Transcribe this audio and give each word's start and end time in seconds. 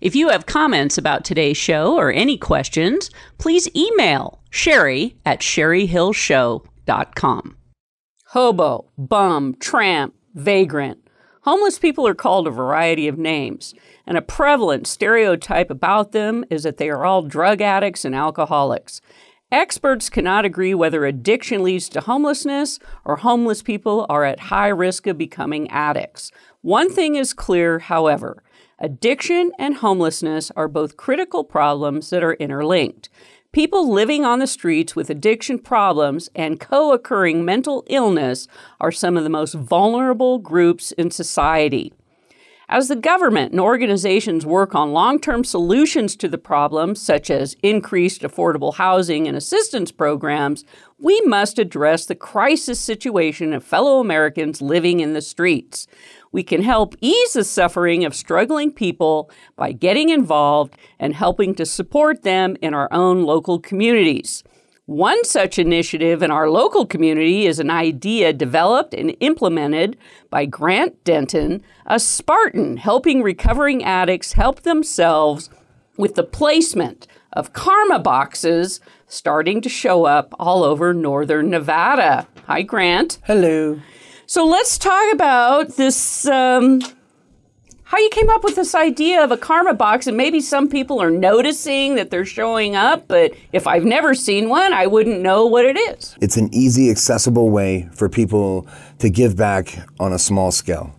If 0.00 0.16
you 0.16 0.30
have 0.30 0.46
comments 0.46 0.96
about 0.96 1.24
today's 1.24 1.58
show 1.58 1.94
or 1.94 2.10
any 2.10 2.38
questions, 2.38 3.10
please 3.36 3.68
email 3.76 4.40
Sherry 4.48 5.18
at 5.26 5.40
sherryhillshow.com. 5.40 7.56
Hobo, 8.28 8.86
bum, 8.96 9.56
tramp, 9.60 10.14
vagrant. 10.34 11.06
Homeless 11.42 11.78
people 11.78 12.06
are 12.06 12.14
called 12.14 12.46
a 12.46 12.50
variety 12.50 13.08
of 13.08 13.18
names, 13.18 13.74
and 14.06 14.16
a 14.16 14.22
prevalent 14.22 14.86
stereotype 14.86 15.70
about 15.70 16.12
them 16.12 16.46
is 16.48 16.62
that 16.62 16.78
they 16.78 16.88
are 16.88 17.04
all 17.04 17.20
drug 17.20 17.60
addicts 17.60 18.06
and 18.06 18.14
alcoholics. 18.14 19.02
Experts 19.52 20.08
cannot 20.08 20.46
agree 20.46 20.72
whether 20.72 21.04
addiction 21.04 21.62
leads 21.62 21.90
to 21.90 22.00
homelessness 22.00 22.78
or 23.04 23.16
homeless 23.16 23.62
people 23.62 24.06
are 24.08 24.24
at 24.24 24.40
high 24.40 24.68
risk 24.68 25.06
of 25.06 25.18
becoming 25.18 25.70
addicts. 25.70 26.32
One 26.62 26.90
thing 26.90 27.16
is 27.16 27.34
clear, 27.34 27.80
however 27.80 28.42
addiction 28.80 29.52
and 29.58 29.76
homelessness 29.76 30.50
are 30.56 30.68
both 30.68 30.96
critical 30.96 31.44
problems 31.44 32.10
that 32.10 32.24
are 32.24 32.34
interlinked. 32.34 33.08
People 33.52 33.92
living 33.92 34.24
on 34.24 34.38
the 34.38 34.46
streets 34.46 34.94
with 34.94 35.10
addiction 35.10 35.58
problems 35.58 36.28
and 36.34 36.60
co 36.60 36.92
occurring 36.92 37.44
mental 37.44 37.84
illness 37.88 38.46
are 38.80 38.92
some 38.92 39.16
of 39.16 39.24
the 39.24 39.30
most 39.30 39.54
vulnerable 39.54 40.38
groups 40.38 40.92
in 40.92 41.10
society. 41.10 41.92
As 42.72 42.86
the 42.86 42.94
government 42.94 43.50
and 43.50 43.60
organizations 43.60 44.46
work 44.46 44.76
on 44.76 44.92
long 44.92 45.18
term 45.18 45.42
solutions 45.42 46.14
to 46.14 46.28
the 46.28 46.38
problem, 46.38 46.94
such 46.94 47.28
as 47.28 47.56
increased 47.64 48.22
affordable 48.22 48.74
housing 48.74 49.26
and 49.26 49.36
assistance 49.36 49.90
programs, 49.90 50.64
we 50.96 51.20
must 51.22 51.58
address 51.58 52.06
the 52.06 52.14
crisis 52.14 52.78
situation 52.78 53.52
of 53.52 53.64
fellow 53.64 53.98
Americans 53.98 54.62
living 54.62 55.00
in 55.00 55.14
the 55.14 55.20
streets. 55.20 55.88
We 56.30 56.44
can 56.44 56.62
help 56.62 56.94
ease 57.00 57.32
the 57.32 57.42
suffering 57.42 58.04
of 58.04 58.14
struggling 58.14 58.70
people 58.70 59.32
by 59.56 59.72
getting 59.72 60.10
involved 60.10 60.76
and 61.00 61.12
helping 61.12 61.56
to 61.56 61.66
support 61.66 62.22
them 62.22 62.56
in 62.62 62.72
our 62.72 62.88
own 62.92 63.24
local 63.24 63.58
communities. 63.58 64.44
One 64.90 65.22
such 65.24 65.56
initiative 65.56 66.20
in 66.20 66.32
our 66.32 66.50
local 66.50 66.84
community 66.84 67.46
is 67.46 67.60
an 67.60 67.70
idea 67.70 68.32
developed 68.32 68.92
and 68.92 69.14
implemented 69.20 69.96
by 70.30 70.46
Grant 70.46 71.04
Denton, 71.04 71.62
a 71.86 72.00
Spartan 72.00 72.76
helping 72.76 73.22
recovering 73.22 73.84
addicts 73.84 74.32
help 74.32 74.62
themselves 74.62 75.48
with 75.96 76.16
the 76.16 76.24
placement 76.24 77.06
of 77.32 77.52
karma 77.52 78.00
boxes 78.00 78.80
starting 79.06 79.60
to 79.60 79.68
show 79.68 80.06
up 80.06 80.34
all 80.40 80.64
over 80.64 80.92
northern 80.92 81.50
Nevada. 81.50 82.26
Hi, 82.48 82.62
Grant. 82.62 83.20
Hello. 83.28 83.80
So 84.26 84.44
let's 84.44 84.76
talk 84.76 85.12
about 85.12 85.76
this. 85.76 86.26
Um, 86.26 86.80
how 87.90 87.98
you 87.98 88.08
came 88.10 88.30
up 88.30 88.44
with 88.44 88.54
this 88.54 88.76
idea 88.76 89.20
of 89.24 89.32
a 89.32 89.36
karma 89.36 89.74
box, 89.74 90.06
and 90.06 90.16
maybe 90.16 90.40
some 90.40 90.68
people 90.68 91.02
are 91.02 91.10
noticing 91.10 91.96
that 91.96 92.08
they're 92.08 92.24
showing 92.24 92.76
up, 92.76 93.08
but 93.08 93.32
if 93.52 93.66
I've 93.66 93.84
never 93.84 94.14
seen 94.14 94.48
one, 94.48 94.72
I 94.72 94.86
wouldn't 94.86 95.20
know 95.20 95.44
what 95.44 95.64
it 95.64 95.76
is. 95.76 96.16
It's 96.20 96.36
an 96.36 96.54
easy, 96.54 96.88
accessible 96.88 97.50
way 97.50 97.88
for 97.92 98.08
people 98.08 98.68
to 99.00 99.10
give 99.10 99.36
back 99.36 99.76
on 99.98 100.12
a 100.12 100.20
small 100.20 100.52
scale. 100.52 100.94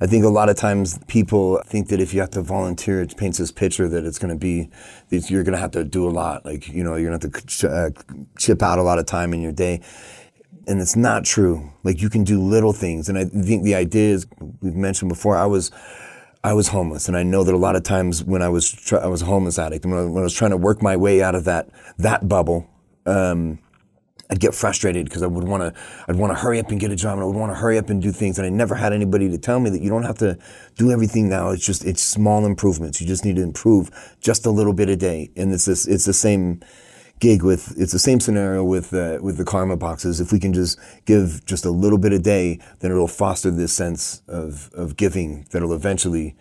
I 0.00 0.06
think 0.06 0.24
a 0.24 0.28
lot 0.28 0.48
of 0.48 0.54
times 0.54 1.00
people 1.08 1.60
think 1.66 1.88
that 1.88 1.98
if 1.98 2.14
you 2.14 2.20
have 2.20 2.30
to 2.30 2.42
volunteer, 2.42 3.02
it 3.02 3.16
paints 3.16 3.38
this 3.38 3.50
picture 3.50 3.88
that 3.88 4.04
it's 4.04 4.20
going 4.20 4.32
to 4.32 4.38
be, 4.38 4.70
that 5.08 5.28
you're 5.28 5.42
going 5.42 5.54
to 5.54 5.58
have 5.58 5.72
to 5.72 5.82
do 5.82 6.06
a 6.06 6.10
lot. 6.10 6.44
Like, 6.44 6.68
you 6.68 6.84
know, 6.84 6.94
you're 6.94 7.10
going 7.10 7.18
to 7.18 7.26
have 7.26 7.46
to 7.46 7.68
uh, 7.68 7.90
chip 8.38 8.62
out 8.62 8.78
a 8.78 8.82
lot 8.82 9.00
of 9.00 9.06
time 9.06 9.34
in 9.34 9.40
your 9.40 9.52
day 9.52 9.80
and 10.68 10.80
it's 10.80 10.96
not 10.96 11.24
true. 11.24 11.72
Like 11.82 12.00
you 12.00 12.10
can 12.10 12.24
do 12.24 12.40
little 12.40 12.72
things, 12.72 13.08
and 13.08 13.16
I 13.16 13.24
think 13.24 13.62
the 13.62 13.76
idea 13.76 14.12
is 14.12 14.26
we've 14.60 14.74
mentioned 14.74 15.08
before. 15.08 15.36
I 15.36 15.46
was 15.46 15.70
I 16.46 16.52
was 16.52 16.68
homeless, 16.68 17.08
and 17.08 17.16
I 17.16 17.24
know 17.24 17.42
that 17.42 17.52
a 17.52 17.58
lot 17.58 17.74
of 17.74 17.82
times 17.82 18.22
when 18.22 18.40
I 18.40 18.48
was 18.48 18.70
tr- 18.70 18.98
I 18.98 19.08
was 19.08 19.20
a 19.20 19.24
homeless 19.24 19.58
addict, 19.58 19.84
and 19.84 19.92
when 19.92 20.04
I, 20.04 20.06
when 20.06 20.18
I, 20.18 20.22
was 20.22 20.32
trying 20.32 20.52
to 20.52 20.56
work 20.56 20.80
my 20.80 20.96
way 20.96 21.20
out 21.20 21.34
of 21.34 21.42
that 21.46 21.70
that 21.98 22.28
bubble, 22.28 22.70
um, 23.04 23.58
I'd 24.30 24.38
get 24.38 24.54
frustrated 24.54 25.06
because 25.06 25.24
I 25.24 25.26
would 25.26 25.42
want 25.42 25.64
to 25.64 25.80
I'd 26.06 26.14
want 26.14 26.32
to 26.32 26.38
hurry 26.38 26.60
up 26.60 26.70
and 26.70 26.78
get 26.78 26.92
a 26.92 26.94
job, 26.94 27.14
and 27.14 27.22
I 27.22 27.24
would 27.24 27.34
want 27.34 27.50
to 27.50 27.56
hurry 27.56 27.78
up 27.78 27.90
and 27.90 28.00
do 28.00 28.12
things, 28.12 28.38
and 28.38 28.46
I 28.46 28.50
never 28.50 28.76
had 28.76 28.92
anybody 28.92 29.28
to 29.28 29.38
tell 29.38 29.58
me 29.58 29.70
that 29.70 29.82
you 29.82 29.90
don't 29.90 30.04
have 30.04 30.18
to 30.18 30.38
do 30.76 30.92
everything 30.92 31.28
now. 31.28 31.50
It's 31.50 31.66
just 31.66 31.84
it's 31.84 32.00
small 32.00 32.46
improvements. 32.46 33.00
You 33.00 33.08
just 33.08 33.24
need 33.24 33.34
to 33.36 33.42
improve 33.42 33.90
just 34.20 34.46
a 34.46 34.50
little 34.52 34.72
bit 34.72 34.88
a 34.88 34.96
day, 34.96 35.32
and 35.34 35.52
it's 35.52 35.64
this, 35.64 35.88
it's 35.88 36.04
the 36.04 36.12
same 36.12 36.60
gig 37.20 37.42
with 37.42 37.74
it's 37.78 37.92
the 37.92 37.98
same 37.98 38.20
scenario 38.20 38.64
with 38.64 38.92
uh, 38.92 39.18
with 39.20 39.36
the 39.36 39.44
karma 39.44 39.76
boxes. 39.76 40.20
If 40.20 40.32
we 40.32 40.38
can 40.38 40.52
just 40.52 40.78
give 41.04 41.44
just 41.46 41.64
a 41.64 41.70
little 41.70 41.98
bit 41.98 42.12
a 42.12 42.18
day, 42.18 42.60
then 42.80 42.90
it'll 42.90 43.08
foster 43.08 43.50
this 43.50 43.72
sense 43.72 44.22
of 44.28 44.70
of 44.74 44.96
giving 44.96 45.46
that'll 45.50 45.72
eventually 45.72 46.36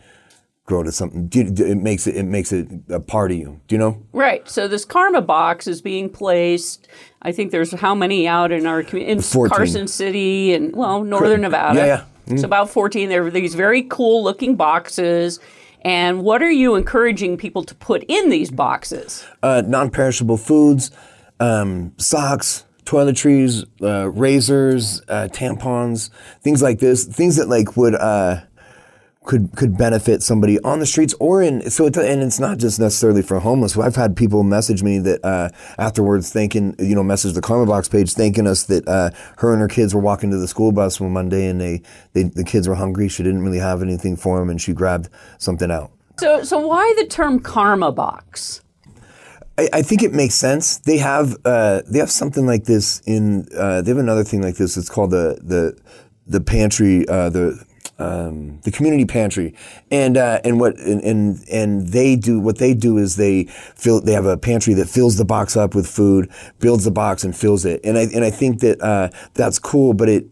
grow 0.65 0.83
to 0.83 0.91
something. 0.91 1.29
It 1.33 1.77
makes 1.77 2.07
it 2.07 2.17
it 2.17 2.23
makes 2.23 2.51
it 2.51 2.67
a 2.89 2.99
part 2.99 3.31
of 3.31 3.37
you. 3.37 3.61
Do 3.67 3.75
you 3.75 3.79
know? 3.79 4.03
Right. 4.11 4.47
So 4.49 4.67
this 4.67 4.85
karma 4.85 5.21
box 5.21 5.67
is 5.67 5.81
being 5.81 6.09
placed. 6.09 6.87
I 7.21 7.31
think 7.31 7.51
there's 7.51 7.71
how 7.71 7.95
many 7.95 8.27
out 8.27 8.51
in 8.51 8.65
our 8.65 8.83
community 8.83 9.11
in 9.13 9.21
14. 9.21 9.55
Carson 9.55 9.87
City 9.87 10.53
and 10.53 10.75
well 10.75 11.03
northern 11.03 11.41
Nevada. 11.41 11.79
Yeah, 11.79 11.85
yeah. 11.85 11.97
Mm-hmm. 11.97 12.33
It's 12.35 12.43
about 12.43 12.69
14. 12.69 13.09
There 13.09 13.25
are 13.25 13.31
these 13.31 13.53
very 13.53 13.83
cool 13.83 14.23
looking 14.23 14.55
boxes 14.55 15.39
and 15.85 16.23
what 16.23 16.41
are 16.41 16.51
you 16.51 16.73
encouraging 16.73 17.37
people 17.37 17.63
to 17.63 17.75
put 17.75 18.03
in 18.07 18.29
these 18.29 18.49
boxes? 18.49 19.23
Uh, 19.43 19.61
non 19.65 19.91
perishable 19.91 20.35
foods, 20.35 20.89
um, 21.39 21.93
socks, 21.97 22.65
toiletries, 22.85 23.65
uh, 23.83 24.09
razors, 24.09 25.03
uh, 25.07 25.29
tampons, 25.31 26.09
things 26.41 26.63
like 26.63 26.79
this. 26.79 27.05
Things 27.05 27.35
that 27.35 27.49
like 27.49 27.77
would 27.77 27.93
uh, 27.93 28.41
could 29.25 29.51
could 29.55 29.77
benefit 29.77 30.21
somebody 30.21 30.59
on 30.61 30.79
the 30.79 30.85
streets 30.85 31.13
or 31.19 31.41
in 31.41 31.69
so 31.69 31.85
it, 31.87 31.97
and 31.97 32.21
it's 32.21 32.39
not 32.39 32.57
just 32.57 32.79
necessarily 32.79 33.21
for 33.21 33.39
homeless. 33.39 33.77
I've 33.77 33.95
had 33.95 34.15
people 34.15 34.43
message 34.43 34.83
me 34.83 34.99
that 34.99 35.25
uh, 35.25 35.49
afterwards 35.77 36.31
thanking 36.31 36.75
you 36.79 36.95
know 36.95 37.03
message 37.03 37.33
the 37.33 37.41
Karma 37.41 37.65
Box 37.65 37.89
page 37.89 38.13
thanking 38.13 38.47
us 38.47 38.63
that 38.63 38.87
uh, 38.87 39.09
her 39.37 39.51
and 39.51 39.61
her 39.61 39.67
kids 39.67 39.93
were 39.93 40.01
walking 40.01 40.31
to 40.31 40.37
the 40.37 40.47
school 40.47 40.71
bus 40.71 40.99
one 40.99 41.11
Monday 41.11 41.47
and 41.47 41.59
they, 41.59 41.81
they 42.13 42.23
the 42.23 42.43
kids 42.43 42.67
were 42.67 42.75
hungry. 42.75 43.09
She 43.09 43.23
didn't 43.23 43.41
really 43.41 43.59
have 43.59 43.81
anything 43.81 44.15
for 44.15 44.39
them 44.39 44.49
and 44.49 44.61
she 44.61 44.73
grabbed 44.73 45.09
something 45.37 45.71
out. 45.71 45.91
So 46.19 46.43
so 46.43 46.59
why 46.59 46.93
the 46.97 47.07
term 47.07 47.39
Karma 47.39 47.91
Box? 47.91 48.61
I, 49.57 49.69
I 49.73 49.81
think 49.81 50.03
it 50.03 50.13
makes 50.13 50.35
sense. 50.35 50.77
They 50.77 50.97
have 50.99 51.35
uh, 51.45 51.81
they 51.87 51.99
have 51.99 52.11
something 52.11 52.45
like 52.45 52.65
this 52.65 53.01
in 53.07 53.47
uh, 53.57 53.81
they 53.81 53.91
have 53.91 53.97
another 53.97 54.23
thing 54.23 54.41
like 54.41 54.55
this. 54.55 54.77
It's 54.77 54.89
called 54.89 55.11
the 55.11 55.39
the 55.41 55.77
the 56.27 56.41
pantry 56.41 57.07
uh, 57.07 57.29
the 57.29 57.65
um, 57.97 58.59
the 58.61 58.71
community 58.71 59.05
pantry, 59.05 59.55
and 59.89 60.17
uh, 60.17 60.41
and 60.43 60.59
what 60.59 60.77
and, 60.79 61.01
and, 61.01 61.49
and 61.49 61.87
they 61.87 62.15
do 62.15 62.39
what 62.39 62.57
they 62.57 62.73
do 62.73 62.97
is 62.97 63.15
they 63.15 63.45
fill 63.45 64.01
they 64.01 64.13
have 64.13 64.25
a 64.25 64.37
pantry 64.37 64.73
that 64.73 64.89
fills 64.89 65.17
the 65.17 65.25
box 65.25 65.55
up 65.55 65.75
with 65.75 65.87
food, 65.87 66.29
builds 66.59 66.83
the 66.83 66.91
box 66.91 67.23
and 67.23 67.35
fills 67.35 67.65
it, 67.65 67.79
and 67.83 67.97
I 67.97 68.01
and 68.13 68.23
I 68.23 68.31
think 68.31 68.59
that 68.59 68.81
uh, 68.81 69.09
that's 69.33 69.59
cool, 69.59 69.93
but 69.93 70.09
it 70.09 70.25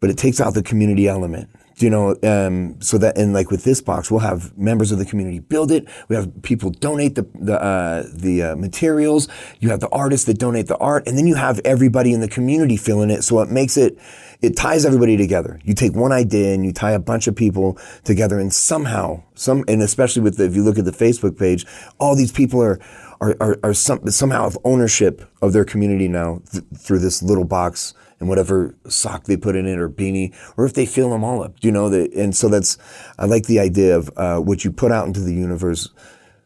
but 0.00 0.10
it 0.10 0.18
takes 0.18 0.40
out 0.40 0.54
the 0.54 0.62
community 0.62 1.08
element 1.08 1.48
you 1.78 1.90
know, 1.90 2.16
um, 2.22 2.80
so 2.80 2.96
that 2.98 3.18
and 3.18 3.34
like 3.34 3.50
with 3.50 3.64
this 3.64 3.82
box, 3.82 4.10
we'll 4.10 4.20
have 4.20 4.56
members 4.56 4.92
of 4.92 4.98
the 4.98 5.04
community 5.04 5.40
build 5.40 5.70
it. 5.70 5.86
We 6.08 6.16
have 6.16 6.42
people 6.42 6.70
donate 6.70 7.16
the 7.16 7.26
the 7.34 7.60
uh, 7.60 8.04
the 8.10 8.42
uh, 8.42 8.56
materials. 8.56 9.28
You 9.60 9.68
have 9.70 9.80
the 9.80 9.88
artists 9.90 10.24
that 10.26 10.38
donate 10.38 10.68
the 10.68 10.78
art, 10.78 11.06
and 11.06 11.18
then 11.18 11.26
you 11.26 11.34
have 11.34 11.60
everybody 11.64 12.14
in 12.14 12.20
the 12.20 12.28
community 12.28 12.78
filling 12.78 13.10
it. 13.10 13.22
So 13.24 13.40
it 13.40 13.50
makes 13.50 13.76
it 13.76 13.98
it 14.40 14.56
ties 14.56 14.86
everybody 14.86 15.18
together. 15.18 15.60
You 15.64 15.74
take 15.74 15.94
one 15.94 16.12
idea 16.12 16.54
and 16.54 16.64
you 16.64 16.72
tie 16.72 16.92
a 16.92 16.98
bunch 16.98 17.26
of 17.26 17.36
people 17.36 17.78
together, 18.04 18.38
and 18.38 18.52
somehow 18.52 19.22
some 19.34 19.62
and 19.68 19.82
especially 19.82 20.22
with 20.22 20.38
the, 20.38 20.44
if 20.44 20.54
you 20.54 20.64
look 20.64 20.78
at 20.78 20.86
the 20.86 20.92
Facebook 20.92 21.38
page, 21.38 21.66
all 21.98 22.16
these 22.16 22.32
people 22.32 22.62
are 22.62 22.80
are 23.20 23.36
are, 23.38 23.58
are 23.62 23.74
some, 23.74 24.06
somehow 24.10 24.44
have 24.44 24.56
ownership 24.64 25.30
of 25.42 25.52
their 25.52 25.64
community 25.64 26.08
now 26.08 26.40
th- 26.50 26.64
through 26.78 27.00
this 27.00 27.22
little 27.22 27.44
box 27.44 27.92
and 28.18 28.28
whatever 28.28 28.74
sock 28.88 29.24
they 29.24 29.36
put 29.36 29.56
in 29.56 29.66
it 29.66 29.78
or 29.78 29.88
beanie, 29.88 30.34
or 30.56 30.64
if 30.64 30.74
they 30.74 30.86
fill 30.86 31.10
them 31.10 31.24
all 31.24 31.42
up, 31.42 31.54
you 31.62 31.70
know. 31.70 31.88
That, 31.88 32.12
and 32.14 32.34
so 32.34 32.48
that's 32.48 32.78
I 33.18 33.26
like 33.26 33.46
the 33.46 33.60
idea 33.60 33.96
of 33.96 34.10
uh, 34.16 34.38
what 34.38 34.64
you 34.64 34.72
put 34.72 34.92
out 34.92 35.06
into 35.06 35.20
the 35.20 35.34
universe 35.34 35.90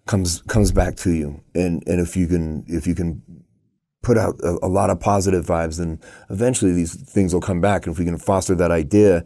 comes 0.07 0.43
comes 0.43 0.73
back 0.73 0.97
to 0.97 1.13
you, 1.13 1.43
and 1.55 1.83
and 1.87 2.01
if 2.01 2.17
you 2.17 2.27
can 2.27 2.65
if 2.67 2.87
you 2.87 2.95
can 2.95 3.23
put 4.03 4.17
out 4.19 4.39
a, 4.41 4.59
a 4.63 4.69
lot 4.69 4.91
of 4.91 4.99
positive 4.99 5.47
vibes, 5.47 5.79
then 5.79 6.01
eventually 6.31 6.73
these 6.73 6.95
things 6.95 7.35
will 7.35 7.41
come 7.41 7.61
back. 7.61 7.87
And 7.87 7.93
if 7.93 7.99
we 7.99 8.05
can 8.05 8.19
foster 8.19 8.55
that 8.55 8.71
idea 8.71 9.25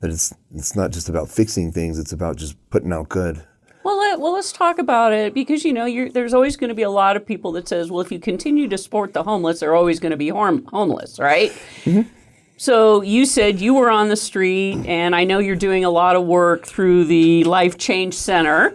that 0.00 0.10
it's 0.10 0.34
it's 0.54 0.74
not 0.74 0.90
just 0.90 1.08
about 1.08 1.28
fixing 1.28 1.72
things, 1.72 1.98
it's 1.98 2.12
about 2.12 2.36
just 2.36 2.56
putting 2.70 2.92
out 2.92 3.08
good. 3.08 3.44
Well, 3.84 3.98
let, 3.98 4.18
well, 4.18 4.32
let's 4.32 4.50
talk 4.50 4.78
about 4.78 5.12
it 5.12 5.34
because 5.34 5.64
you 5.64 5.72
know 5.72 6.08
there's 6.10 6.32
always 6.32 6.56
going 6.56 6.68
to 6.68 6.74
be 6.74 6.82
a 6.82 6.90
lot 6.90 7.16
of 7.16 7.26
people 7.26 7.52
that 7.52 7.68
says, 7.68 7.90
well, 7.90 8.00
if 8.00 8.10
you 8.10 8.18
continue 8.18 8.66
to 8.68 8.78
support 8.78 9.12
the 9.12 9.22
homeless, 9.22 9.60
they're 9.60 9.74
always 9.74 10.00
going 10.00 10.10
to 10.10 10.16
be 10.16 10.30
harm- 10.30 10.64
homeless, 10.66 11.18
right? 11.18 11.50
Mm-hmm. 11.84 12.08
So 12.56 13.02
you 13.02 13.26
said 13.26 13.60
you 13.60 13.74
were 13.74 13.90
on 13.90 14.08
the 14.08 14.16
street, 14.16 14.86
and 14.86 15.14
I 15.14 15.24
know 15.24 15.38
you're 15.38 15.54
doing 15.54 15.84
a 15.84 15.90
lot 15.90 16.16
of 16.16 16.24
work 16.24 16.66
through 16.66 17.04
the 17.04 17.44
Life 17.44 17.76
Change 17.76 18.14
Center. 18.14 18.74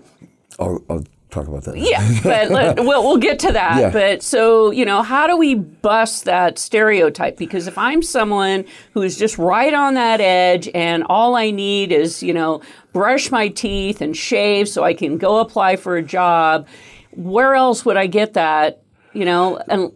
Oh, 0.59 0.83
oh 0.89 1.03
talk 1.29 1.47
about 1.47 1.63
that. 1.63 1.77
Yeah, 1.77 2.19
but 2.23 2.49
let, 2.49 2.79
we'll, 2.79 3.03
we'll 3.03 3.17
get 3.17 3.39
to 3.39 3.51
that. 3.51 3.79
Yeah. 3.79 3.89
But 3.89 4.23
so, 4.23 4.71
you 4.71 4.85
know, 4.85 5.01
how 5.01 5.27
do 5.27 5.37
we 5.37 5.55
bust 5.55 6.25
that 6.25 6.59
stereotype? 6.59 7.37
Because 7.37 7.67
if 7.67 7.77
I'm 7.77 8.01
someone 8.01 8.65
who's 8.93 9.17
just 9.17 9.37
right 9.37 9.73
on 9.73 9.93
that 9.93 10.21
edge 10.21 10.69
and 10.73 11.03
all 11.07 11.35
I 11.35 11.51
need 11.51 11.91
is, 11.91 12.23
you 12.23 12.33
know, 12.33 12.61
brush 12.93 13.31
my 13.31 13.47
teeth 13.49 14.01
and 14.01 14.15
shave 14.15 14.67
so 14.67 14.83
I 14.83 14.93
can 14.93 15.17
go 15.17 15.39
apply 15.39 15.75
for 15.75 15.95
a 15.97 16.03
job, 16.03 16.67
where 17.11 17.55
else 17.55 17.85
would 17.85 17.97
I 17.97 18.07
get 18.07 18.33
that? 18.33 18.81
You 19.13 19.25
know, 19.25 19.57
and 19.67 19.91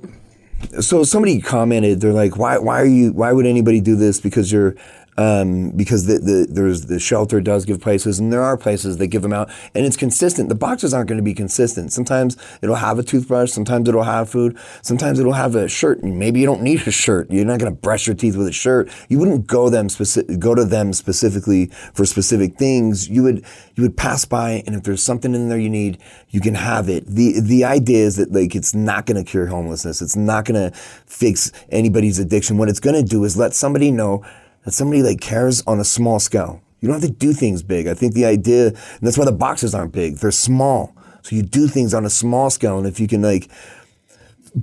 so 0.80 1.04
somebody 1.04 1.42
commented, 1.42 2.02
they're 2.02 2.14
like, 2.14 2.38
why, 2.38 2.58
why 2.58 2.82
are 2.82 2.86
you, 2.86 3.12
why 3.12 3.32
would 3.32 3.46
anybody 3.46 3.80
do 3.82 3.96
this? 3.96 4.20
Because 4.20 4.52
you're, 4.52 4.76
um, 5.18 5.72
because 5.72 6.06
the, 6.06 6.20
the, 6.20 6.48
there's 6.50 6.86
the 6.86 7.00
shelter 7.00 7.42
does 7.42 7.66
give 7.66 7.82
places 7.82 8.20
and 8.20 8.32
there 8.32 8.42
are 8.42 8.58
places 8.58 8.98
that 8.98 9.08
give 9.08 9.22
them 9.22 9.34
out 9.34 9.50
and 9.76 9.86
it's 9.86 9.98
consistent. 9.98 10.50
The 10.50 10.56
boxes 10.56 10.94
aren't 10.94 11.10
going 11.10 11.18
to 11.18 11.24
be 11.24 11.34
consistent. 11.34 11.92
Sometimes 11.92 12.38
it'll 12.62 12.76
have 12.76 13.00
a 13.00 13.04
toothbrush. 13.04 13.52
Sometimes 13.52 13.88
it'll 13.90 14.04
have 14.04 14.30
food. 14.30 14.58
Sometimes 14.82 15.20
it'll 15.20 15.34
have 15.34 15.56
a 15.56 15.68
shirt. 15.68 16.04
Maybe 16.04 16.40
you 16.40 16.46
don't 16.46 16.62
need 16.62 16.88
a 16.88 16.92
shirt. 16.92 17.30
You're 17.32 17.46
not 17.46 17.60
going 17.60 17.74
to 17.74 17.80
brush 17.80 18.08
your 18.08 18.16
teeth 18.16 18.36
with 18.36 18.48
a 18.48 18.54
shirt. 18.54 18.90
You 19.10 19.20
wouldn't 19.20 19.48
go 19.48 19.70
them 19.70 19.90
specific, 19.90 20.40
go 20.40 20.56
to 20.56 20.66
them 20.66 20.94
specifically 20.94 21.68
for 21.94 22.06
specific 22.06 22.58
things. 22.58 23.10
You 23.10 23.24
would, 23.24 23.46
you 23.76 23.84
would 23.84 23.98
pass 23.98 24.26
by 24.26 24.64
and 24.66 24.76
if 24.76 24.84
there's 24.84 25.04
something 25.04 25.34
in 25.36 25.50
there 25.50 25.60
you 25.60 25.70
need, 25.70 26.00
you 26.30 26.42
can 26.42 26.56
have 26.56 26.90
it. 26.90 27.06
The, 27.06 27.40
the 27.40 27.64
idea 27.66 28.06
is 28.06 28.16
that 28.18 28.32
like 28.32 28.56
it's 28.56 28.74
not 28.74 29.06
going 29.06 29.24
to 29.24 29.30
cure 29.30 29.48
homelessness. 29.48 30.02
It's 30.02 30.16
not 30.16 30.46
going 30.46 30.72
to 30.72 30.76
fix 31.06 31.52
anybody's 31.70 32.20
addiction. 32.20 32.58
What 32.58 32.70
it's 32.70 32.80
going 32.80 32.96
to 32.96 33.08
do 33.08 33.24
is 33.24 33.38
let 33.38 33.54
somebody 33.54 33.92
know 33.92 34.24
that 34.66 34.72
somebody 34.72 35.04
like 35.04 35.22
cares 35.22 35.64
on 35.68 35.80
a 35.80 35.84
small 35.84 36.20
scale. 36.20 36.62
You 36.80 36.90
don't 36.90 37.02
have 37.02 37.10
to 37.10 37.16
do 37.16 37.32
things 37.32 37.64
big. 37.64 37.88
I 37.88 37.94
think 37.94 38.14
the 38.14 38.26
idea, 38.26 38.68
and 38.68 39.02
that's 39.02 39.18
why 39.18 39.26
the 39.26 39.32
boxes 39.32 39.74
aren't 39.74 39.94
big. 39.94 40.18
They're 40.18 40.32
small. 40.32 40.96
So 41.22 41.36
you 41.36 41.42
do 41.42 41.68
things 41.68 41.94
on 41.94 42.06
a 42.06 42.10
small 42.10 42.50
scale. 42.50 42.78
And 42.78 42.86
if 42.86 43.00
you 43.00 43.08
can 43.08 43.22
like 43.22 43.50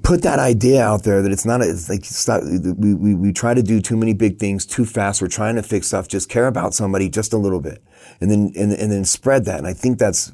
put 0.03 0.23
that 0.23 0.39
idea 0.39 0.85
out 0.85 1.05
there 1.05 1.23
that 1.23 1.33
it's 1.33 1.47
not, 1.47 1.63
a, 1.63 1.71
it's 1.71 1.89
like, 1.89 2.05
we, 2.77 2.95
we, 2.95 3.15
we 3.15 3.33
try 3.33 3.55
to 3.55 3.63
do 3.63 3.81
too 3.81 3.97
many 3.97 4.13
big 4.13 4.39
things 4.39 4.67
too 4.67 4.85
fast. 4.85 5.23
We're 5.23 5.29
trying 5.29 5.57
to 5.57 5.63
fix 5.63 5.87
stuff. 5.87 6.09
Just 6.09 6.29
care 6.29 6.47
about 6.47 6.75
somebody 6.75 7.09
just 7.09 7.33
a 7.33 7.39
little 7.39 7.61
bit 7.61 7.83
and 8.21 8.31
then, 8.31 8.53
and, 8.55 8.73
and 8.73 8.93
then 8.93 9.07
spread 9.07 9.47
that. 9.47 9.57
And 9.57 9.67
I 9.67 9.73
think 9.73 9.99
that's, 9.99 10.31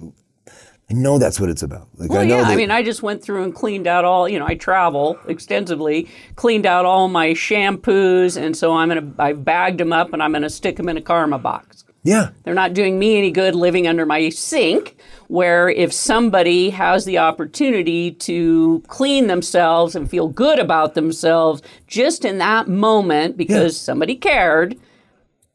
I 0.88 0.94
know 0.94 1.19
that's 1.19 1.41
what 1.41 1.50
it's 1.50 1.62
about. 1.65 1.88
Like 1.97 2.11
Well, 2.11 2.21
I 2.21 2.25
know 2.25 2.37
yeah. 2.37 2.43
that, 2.44 2.53
I 2.53 2.56
mean, 2.56 2.71
I 2.71 2.83
just 2.85 3.03
went 3.03 3.21
through 3.23 3.43
and 3.43 3.53
cleaned 3.53 3.88
out 3.88 4.05
all. 4.05 4.29
You 4.29 4.38
know, 4.38 4.47
I 4.47 4.55
travel 4.55 5.19
extensively, 5.27 6.09
cleaned 6.37 6.65
out 6.65 6.85
all 6.85 7.09
my 7.09 7.31
shampoos, 7.31 8.41
and 8.41 8.56
so 8.56 8.73
I'm 8.73 8.88
gonna. 8.88 9.12
I 9.19 9.33
bagged 9.33 9.79
them 9.79 9.93
up, 9.93 10.12
and 10.12 10.23
I'm 10.23 10.33
gonna 10.33 10.49
stick 10.50 10.77
them 10.77 10.88
in 10.88 10.97
a 10.97 11.03
karma 11.03 11.38
box. 11.38 11.85
yeah. 12.05 12.31
They're 12.44 12.55
not 12.55 12.73
doing 12.73 13.00
me 13.00 13.19
any 13.19 13.33
good 13.33 13.56
living 13.56 13.88
under 13.88 14.06
my 14.06 14.29
sink. 14.29 14.97
Where 15.29 15.69
if 15.69 15.93
somebody 15.93 16.71
has 16.71 17.05
the 17.05 17.19
opportunity 17.19 18.12
to 18.12 18.81
clean 18.87 19.27
themselves 19.27 19.97
and 19.97 20.09
feel 20.09 20.29
good 20.29 20.61
about 20.61 20.94
themselves 20.94 21.62
just 21.89 22.25
in 22.25 22.39
that 22.39 22.69
moment 22.69 23.37
because 23.37 23.77
somebody 23.77 24.15
cared, 24.15 24.79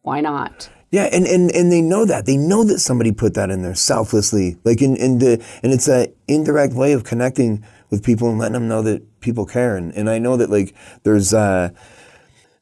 why 0.02 0.20
not? 0.20 0.70
Yeah, 0.92 1.04
and, 1.04 1.26
and, 1.26 1.50
and 1.52 1.72
they 1.72 1.82
know 1.82 2.04
that. 2.04 2.26
They 2.26 2.36
know 2.36 2.66
that 2.66 2.80
somebody 2.80 3.14
put 3.14 3.34
that 3.36 3.50
in 3.50 3.62
there 3.62 3.76
selflessly. 3.76 4.58
Like 4.66 4.82
in, 4.82 4.98
in 4.98 5.20
the, 5.20 5.44
and 5.64 5.72
it's 5.72 5.88
a 5.88 6.12
indirect 6.28 6.74
way 6.74 6.92
of 6.92 7.06
connecting 7.06 7.64
with 7.90 8.04
people 8.04 8.30
and 8.30 8.38
letting 8.38 8.54
them 8.54 8.68
know 8.68 8.82
that 8.82 9.22
people 9.22 9.46
care. 9.46 9.78
And, 9.78 9.94
and 9.94 10.10
I 10.10 10.20
know 10.20 10.36
that 10.36 10.50
like 10.50 10.76
there's 11.04 11.34
uh, 11.34 11.70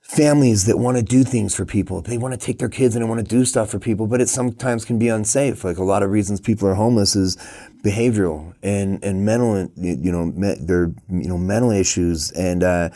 families 0.04 0.68
that 0.68 0.78
want 0.78 0.98
to 0.98 1.04
do 1.04 1.24
things 1.24 1.56
for 1.56 1.66
people. 1.66 2.02
They 2.02 2.20
want 2.20 2.40
to 2.40 2.40
take 2.40 2.60
their 2.60 2.70
kids 2.70 2.96
and 2.96 3.04
they 3.04 3.10
want 3.10 3.20
to 3.20 3.28
do 3.28 3.46
stuff 3.46 3.72
for 3.72 3.80
people, 3.80 4.06
but 4.06 4.22
it 4.22 4.30
sometimes 4.30 4.86
can 4.86 5.00
be 5.00 5.08
unsafe. 5.08 5.64
Like 5.64 5.78
a 5.78 5.84
lot 5.84 6.04
of 6.04 6.12
reasons 6.12 6.40
people 6.40 6.68
are 6.68 6.76
homeless 6.76 7.16
is 7.16 7.36
behavioral 7.84 8.54
and, 8.62 9.04
and 9.04 9.26
mental, 9.26 9.72
you 9.76 10.12
know, 10.12 10.26
me, 10.26 10.56
their, 10.60 10.92
you 11.10 11.28
know, 11.28 11.38
mental 11.38 11.72
issues 11.72 12.30
and, 12.32 12.64
uh, 12.64 12.90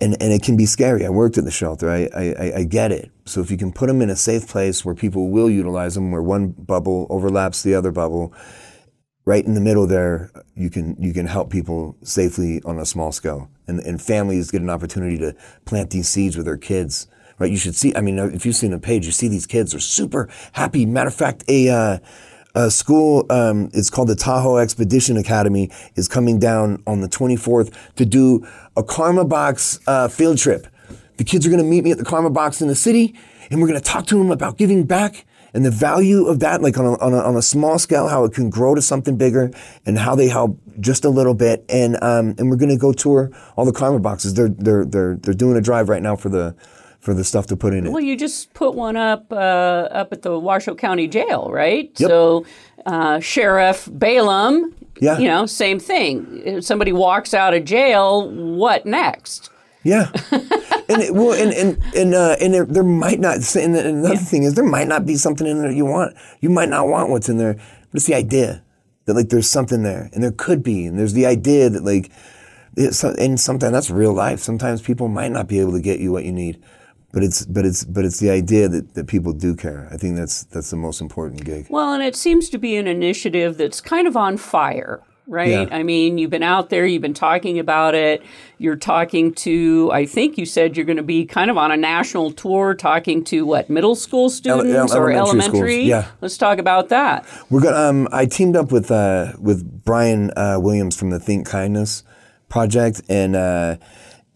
and, 0.00 0.20
and 0.20 0.32
it 0.32 0.42
can 0.42 0.56
be 0.56 0.66
scary. 0.66 1.06
I 1.06 1.08
worked 1.08 1.38
at 1.38 1.44
the 1.44 1.50
shelter. 1.50 1.90
I, 1.90 2.08
I, 2.14 2.52
I 2.58 2.64
get 2.64 2.92
it. 2.92 3.10
So 3.24 3.40
if 3.40 3.50
you 3.50 3.56
can 3.56 3.72
put 3.72 3.86
them 3.86 4.02
in 4.02 4.10
a 4.10 4.16
safe 4.16 4.46
place 4.46 4.84
where 4.84 4.94
people 4.94 5.30
will 5.30 5.48
utilize 5.48 5.94
them, 5.94 6.10
where 6.10 6.22
one 6.22 6.48
bubble 6.48 7.06
overlaps 7.08 7.62
the 7.62 7.74
other 7.74 7.92
bubble, 7.92 8.34
right 9.24 9.44
in 9.44 9.54
the 9.54 9.60
middle 9.60 9.86
there, 9.86 10.30
you 10.54 10.70
can 10.70 10.96
you 10.98 11.12
can 11.12 11.26
help 11.26 11.50
people 11.50 11.96
safely 12.02 12.62
on 12.64 12.78
a 12.78 12.86
small 12.86 13.10
scale, 13.12 13.50
and 13.66 13.80
and 13.80 14.00
families 14.00 14.50
get 14.50 14.62
an 14.62 14.70
opportunity 14.70 15.18
to 15.18 15.34
plant 15.64 15.90
these 15.90 16.08
seeds 16.08 16.36
with 16.36 16.46
their 16.46 16.56
kids. 16.56 17.08
Right? 17.38 17.50
You 17.50 17.58
should 17.58 17.74
see. 17.74 17.94
I 17.94 18.00
mean, 18.00 18.18
if 18.18 18.46
you've 18.46 18.56
seen 18.56 18.72
a 18.72 18.78
page, 18.78 19.04
you 19.04 19.12
see 19.12 19.28
these 19.28 19.46
kids 19.46 19.74
are 19.74 19.80
super 19.80 20.28
happy. 20.52 20.86
Matter 20.86 21.08
of 21.08 21.14
fact, 21.14 21.44
a 21.48 21.68
uh, 21.68 21.98
a 22.56 22.70
school, 22.70 23.26
um, 23.30 23.68
it's 23.74 23.90
called 23.90 24.08
the 24.08 24.16
Tahoe 24.16 24.56
Expedition 24.56 25.18
Academy, 25.18 25.70
is 25.94 26.08
coming 26.08 26.38
down 26.38 26.82
on 26.86 27.02
the 27.02 27.08
24th 27.08 27.72
to 27.96 28.06
do 28.06 28.46
a 28.76 28.82
Karma 28.82 29.26
Box 29.26 29.78
uh, 29.86 30.08
field 30.08 30.38
trip. 30.38 30.66
The 31.18 31.24
kids 31.24 31.46
are 31.46 31.50
going 31.50 31.62
to 31.62 31.68
meet 31.68 31.84
me 31.84 31.92
at 31.92 31.98
the 31.98 32.04
Karma 32.04 32.30
Box 32.30 32.62
in 32.62 32.68
the 32.68 32.74
city, 32.74 33.14
and 33.50 33.60
we're 33.60 33.68
going 33.68 33.78
to 33.78 33.84
talk 33.84 34.06
to 34.06 34.18
them 34.18 34.30
about 34.30 34.56
giving 34.56 34.84
back 34.84 35.26
and 35.52 35.64
the 35.64 35.70
value 35.70 36.26
of 36.26 36.40
that, 36.40 36.60
like 36.60 36.76
on 36.76 36.84
a, 36.84 36.98
on 36.98 37.12
a, 37.14 37.18
on 37.18 37.36
a 37.36 37.42
small 37.42 37.78
scale, 37.78 38.08
how 38.08 38.24
it 38.24 38.32
can 38.34 38.50
grow 38.50 38.74
to 38.74 38.82
something 38.82 39.16
bigger, 39.16 39.50
and 39.86 39.98
how 39.98 40.14
they 40.14 40.28
help 40.28 40.58
just 40.80 41.04
a 41.04 41.08
little 41.08 41.32
bit. 41.34 41.64
And 41.68 41.96
um, 42.02 42.34
and 42.38 42.50
we're 42.50 42.56
going 42.56 42.70
to 42.70 42.76
go 42.76 42.92
tour 42.92 43.30
all 43.56 43.64
the 43.64 43.72
Karma 43.72 43.98
Boxes. 43.98 44.34
They're 44.34 44.50
they're 44.50 44.84
they're 44.84 45.16
they're 45.16 45.34
doing 45.34 45.56
a 45.56 45.62
drive 45.62 45.88
right 45.88 46.02
now 46.02 46.16
for 46.16 46.28
the 46.28 46.54
for 47.06 47.14
the 47.14 47.24
stuff 47.24 47.46
to 47.46 47.56
put 47.56 47.72
in 47.72 47.86
it. 47.86 47.90
Well, 47.92 48.02
you 48.02 48.16
just 48.16 48.52
put 48.52 48.74
one 48.74 48.96
up 48.96 49.32
uh, 49.32 49.36
up 50.00 50.12
at 50.12 50.22
the 50.22 50.38
Washoe 50.38 50.74
County 50.74 51.06
Jail, 51.06 51.48
right? 51.52 51.88
Yep. 51.98 52.10
So, 52.10 52.44
uh, 52.84 53.20
Sheriff 53.20 53.88
Balaam, 53.90 54.74
Yeah. 55.00 55.16
you 55.18 55.28
know, 55.28 55.46
same 55.46 55.78
thing. 55.78 56.42
If 56.44 56.64
somebody 56.64 56.92
walks 56.92 57.32
out 57.32 57.54
of 57.54 57.64
jail, 57.64 58.28
what 58.30 58.84
next? 58.84 59.50
Yeah, 59.84 60.10
and 60.32 61.00
it, 61.00 61.14
well, 61.14 61.32
and 61.32 61.52
and 61.54 61.80
and 61.94 62.12
uh, 62.12 62.34
and 62.40 62.52
there, 62.52 62.64
there 62.66 62.82
might 62.82 63.20
not. 63.20 63.36
And 63.54 63.72
the- 63.76 63.86
another 63.88 64.16
thing 64.16 64.42
is, 64.42 64.54
there 64.54 64.64
might 64.64 64.88
not 64.88 65.06
be 65.06 65.14
something 65.14 65.46
in 65.46 65.62
there 65.62 65.70
you 65.70 65.84
want. 65.86 66.16
You 66.40 66.50
might 66.50 66.68
not 66.68 66.88
want 66.88 67.08
what's 67.10 67.28
in 67.28 67.38
there, 67.38 67.54
but 67.54 67.94
it's 67.94 68.06
the 68.06 68.14
idea 68.16 68.64
that 69.04 69.14
like 69.14 69.28
there's 69.28 69.48
something 69.48 69.84
there, 69.84 70.10
and 70.12 70.24
there 70.24 70.32
could 70.32 70.64
be, 70.64 70.86
and 70.86 70.98
there's 70.98 71.12
the 71.12 71.24
idea 71.24 71.70
that 71.70 71.84
like, 71.84 72.10
it's, 72.76 73.04
and 73.04 73.38
sometimes 73.38 73.72
that's 73.74 73.88
real 73.88 74.12
life. 74.12 74.40
Sometimes 74.40 74.82
people 74.82 75.06
might 75.06 75.30
not 75.30 75.46
be 75.46 75.60
able 75.60 75.70
to 75.74 75.80
get 75.80 76.00
you 76.00 76.10
what 76.10 76.24
you 76.24 76.32
need, 76.32 76.60
but 77.12 77.22
it's 77.22 77.46
but 77.46 77.64
it's 77.64 77.84
but 77.84 78.04
it's 78.04 78.20
the 78.20 78.30
idea 78.30 78.68
that, 78.68 78.94
that 78.94 79.06
people 79.06 79.32
do 79.32 79.54
care. 79.54 79.88
I 79.90 79.96
think 79.96 80.16
that's 80.16 80.44
that's 80.44 80.70
the 80.70 80.76
most 80.76 81.00
important 81.00 81.44
gig. 81.44 81.66
Well, 81.70 81.92
and 81.92 82.02
it 82.02 82.16
seems 82.16 82.48
to 82.50 82.58
be 82.58 82.76
an 82.76 82.86
initiative 82.86 83.56
that's 83.56 83.80
kind 83.80 84.06
of 84.06 84.16
on 84.16 84.36
fire, 84.36 85.02
right? 85.26 85.48
Yeah. 85.48 85.68
I 85.70 85.82
mean, 85.82 86.18
you've 86.18 86.30
been 86.30 86.42
out 86.42 86.70
there, 86.70 86.84
you've 86.84 87.02
been 87.02 87.14
talking 87.14 87.58
about 87.58 87.94
it. 87.94 88.22
You're 88.58 88.76
talking 88.76 89.34
to, 89.34 89.90
I 89.92 90.06
think 90.06 90.38
you 90.38 90.46
said 90.46 90.76
you're 90.76 90.86
going 90.86 90.96
to 90.96 91.02
be 91.02 91.26
kind 91.26 91.50
of 91.50 91.58
on 91.58 91.70
a 91.70 91.76
national 91.76 92.32
tour, 92.32 92.74
talking 92.74 93.22
to 93.24 93.44
what 93.44 93.68
middle 93.68 93.94
school 93.94 94.30
students 94.30 94.94
or 94.94 95.10
elementary 95.10 95.86
schools, 95.86 95.88
yeah. 95.88 96.08
Let's 96.22 96.38
talk 96.38 96.58
about 96.58 96.88
that. 96.88 97.26
We're 97.50 97.60
gonna. 97.60 97.76
Um, 97.76 98.08
I 98.12 98.26
teamed 98.26 98.56
up 98.56 98.72
with 98.72 98.90
uh, 98.90 99.32
with 99.38 99.84
Brian 99.84 100.30
uh, 100.36 100.58
Williams 100.60 100.96
from 100.98 101.10
the 101.10 101.20
Think 101.20 101.46
Kindness 101.46 102.02
Project, 102.48 103.02
and 103.08 103.36
uh, 103.36 103.76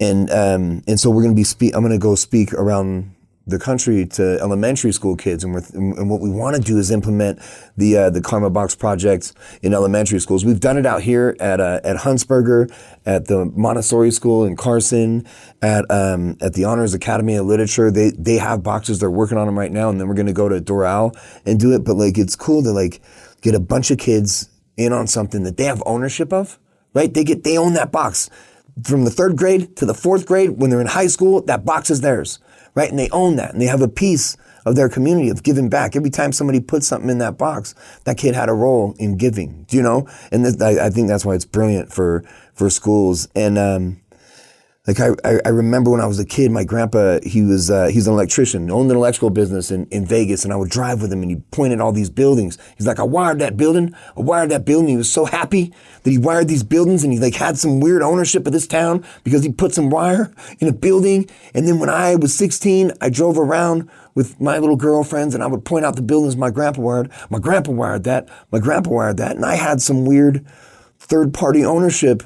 and 0.00 0.30
um, 0.30 0.82
and 0.88 0.98
so 0.98 1.10
we're 1.10 1.22
gonna 1.22 1.34
be. 1.34 1.44
Spe- 1.44 1.74
I'm 1.74 1.82
gonna 1.82 1.98
go 1.98 2.14
speak 2.14 2.54
around 2.54 3.14
the 3.46 3.58
country 3.58 4.06
to 4.06 4.38
elementary 4.40 4.92
school 4.92 5.16
kids, 5.16 5.44
and, 5.44 5.52
we're 5.52 5.62
and 5.74 6.08
what 6.08 6.20
we 6.20 6.30
want 6.30 6.56
to 6.56 6.62
do 6.62 6.78
is 6.78 6.90
implement 6.90 7.38
the 7.76 7.96
uh, 7.96 8.10
the 8.10 8.22
Karma 8.22 8.48
Box 8.48 8.74
project 8.74 9.34
in 9.62 9.74
elementary 9.74 10.18
schools. 10.18 10.44
We've 10.44 10.60
done 10.60 10.78
it 10.78 10.86
out 10.86 11.02
here 11.02 11.36
at 11.38 11.60
uh, 11.60 11.80
at 11.84 11.96
Hunsberger, 11.96 12.72
at 13.04 13.26
the 13.26 13.44
Montessori 13.44 14.10
School 14.10 14.44
in 14.44 14.56
Carson, 14.56 15.26
at 15.60 15.88
um, 15.90 16.38
at 16.40 16.54
the 16.54 16.64
Honors 16.64 16.94
Academy 16.94 17.36
of 17.36 17.46
Literature. 17.46 17.90
They 17.90 18.10
they 18.10 18.36
have 18.36 18.62
boxes. 18.62 19.00
They're 19.00 19.10
working 19.10 19.36
on 19.36 19.46
them 19.46 19.58
right 19.58 19.72
now, 19.72 19.90
and 19.90 20.00
then 20.00 20.08
we're 20.08 20.14
gonna 20.14 20.32
go 20.32 20.48
to 20.48 20.60
Doral 20.60 21.14
and 21.44 21.60
do 21.60 21.74
it. 21.74 21.84
But 21.84 21.96
like, 21.96 22.16
it's 22.16 22.36
cool 22.36 22.62
to 22.62 22.70
like 22.70 23.02
get 23.42 23.54
a 23.54 23.60
bunch 23.60 23.90
of 23.90 23.98
kids 23.98 24.48
in 24.78 24.94
on 24.94 25.06
something 25.06 25.42
that 25.42 25.58
they 25.58 25.64
have 25.64 25.82
ownership 25.84 26.32
of. 26.32 26.58
Right? 26.92 27.12
They 27.12 27.22
get 27.22 27.44
they 27.44 27.56
own 27.56 27.74
that 27.74 27.92
box 27.92 28.30
from 28.84 29.04
the 29.04 29.10
third 29.10 29.36
grade 29.36 29.76
to 29.76 29.86
the 29.86 29.94
fourth 29.94 30.26
grade, 30.26 30.50
when 30.50 30.70
they're 30.70 30.80
in 30.80 30.86
high 30.86 31.06
school, 31.06 31.42
that 31.42 31.64
box 31.64 31.90
is 31.90 32.00
theirs, 32.00 32.38
right? 32.74 32.90
And 32.90 32.98
they 32.98 33.10
own 33.10 33.36
that, 33.36 33.52
and 33.52 33.60
they 33.60 33.66
have 33.66 33.82
a 33.82 33.88
piece 33.88 34.36
of 34.66 34.76
their 34.76 34.88
community 34.88 35.30
of 35.30 35.42
giving 35.42 35.68
back. 35.68 35.96
Every 35.96 36.10
time 36.10 36.32
somebody 36.32 36.60
puts 36.60 36.86
something 36.86 37.10
in 37.10 37.18
that 37.18 37.38
box, 37.38 37.74
that 38.04 38.18
kid 38.18 38.34
had 38.34 38.48
a 38.48 38.52
role 38.52 38.94
in 38.98 39.16
giving. 39.16 39.64
Do 39.68 39.76
you 39.76 39.82
know? 39.82 40.08
And 40.30 40.44
this, 40.44 40.60
I, 40.60 40.86
I 40.86 40.90
think 40.90 41.08
that's 41.08 41.24
why 41.24 41.34
it's 41.34 41.44
brilliant 41.44 41.92
for 41.92 42.24
for 42.54 42.68
schools. 42.68 43.28
And 43.34 43.58
um, 43.58 44.00
like 44.86 44.98
I, 44.98 45.40
I, 45.44 45.50
remember 45.50 45.90
when 45.90 46.00
I 46.00 46.06
was 46.06 46.18
a 46.18 46.24
kid, 46.24 46.50
my 46.50 46.64
grandpa, 46.64 47.18
he 47.22 47.42
was, 47.42 47.70
uh, 47.70 47.88
he's 47.88 48.06
an 48.06 48.14
electrician, 48.14 48.70
owned 48.70 48.90
an 48.90 48.96
electrical 48.96 49.28
business 49.28 49.70
in, 49.70 49.84
in 49.90 50.06
Vegas, 50.06 50.42
and 50.42 50.54
I 50.54 50.56
would 50.56 50.70
drive 50.70 51.02
with 51.02 51.12
him 51.12 51.20
and 51.20 51.30
he 51.30 51.36
pointed 51.50 51.82
all 51.82 51.92
these 51.92 52.08
buildings. 52.08 52.56
He's 52.78 52.86
like, 52.86 52.98
I 52.98 53.02
wired 53.02 53.40
that 53.40 53.58
building, 53.58 53.94
I 54.16 54.20
wired 54.22 54.50
that 54.52 54.64
building. 54.64 54.88
He 54.88 54.96
was 54.96 55.12
so 55.12 55.26
happy 55.26 55.74
that 56.02 56.10
he 56.10 56.16
wired 56.16 56.48
these 56.48 56.62
buildings 56.62 57.04
and 57.04 57.12
he 57.12 57.18
like 57.18 57.34
had 57.34 57.58
some 57.58 57.78
weird 57.78 58.00
ownership 58.00 58.46
of 58.46 58.54
this 58.54 58.66
town 58.66 59.04
because 59.22 59.44
he 59.44 59.52
put 59.52 59.74
some 59.74 59.90
wire 59.90 60.32
in 60.60 60.68
a 60.68 60.72
building. 60.72 61.28
And 61.52 61.68
then 61.68 61.78
when 61.78 61.90
I 61.90 62.16
was 62.16 62.34
16, 62.34 62.92
I 63.02 63.10
drove 63.10 63.38
around 63.38 63.86
with 64.14 64.40
my 64.40 64.58
little 64.58 64.76
girlfriends 64.76 65.34
and 65.34 65.44
I 65.44 65.46
would 65.46 65.66
point 65.66 65.84
out 65.84 65.96
the 65.96 66.02
buildings 66.02 66.38
my 66.38 66.50
grandpa 66.50 66.80
wired. 66.80 67.10
My 67.28 67.38
grandpa 67.38 67.72
wired 67.72 68.04
that. 68.04 68.30
My 68.50 68.58
grandpa 68.58 68.90
wired 68.90 69.18
that. 69.18 69.36
And 69.36 69.44
I 69.44 69.56
had 69.56 69.82
some 69.82 70.06
weird 70.06 70.46
third 70.98 71.34
party 71.34 71.66
ownership 71.66 72.22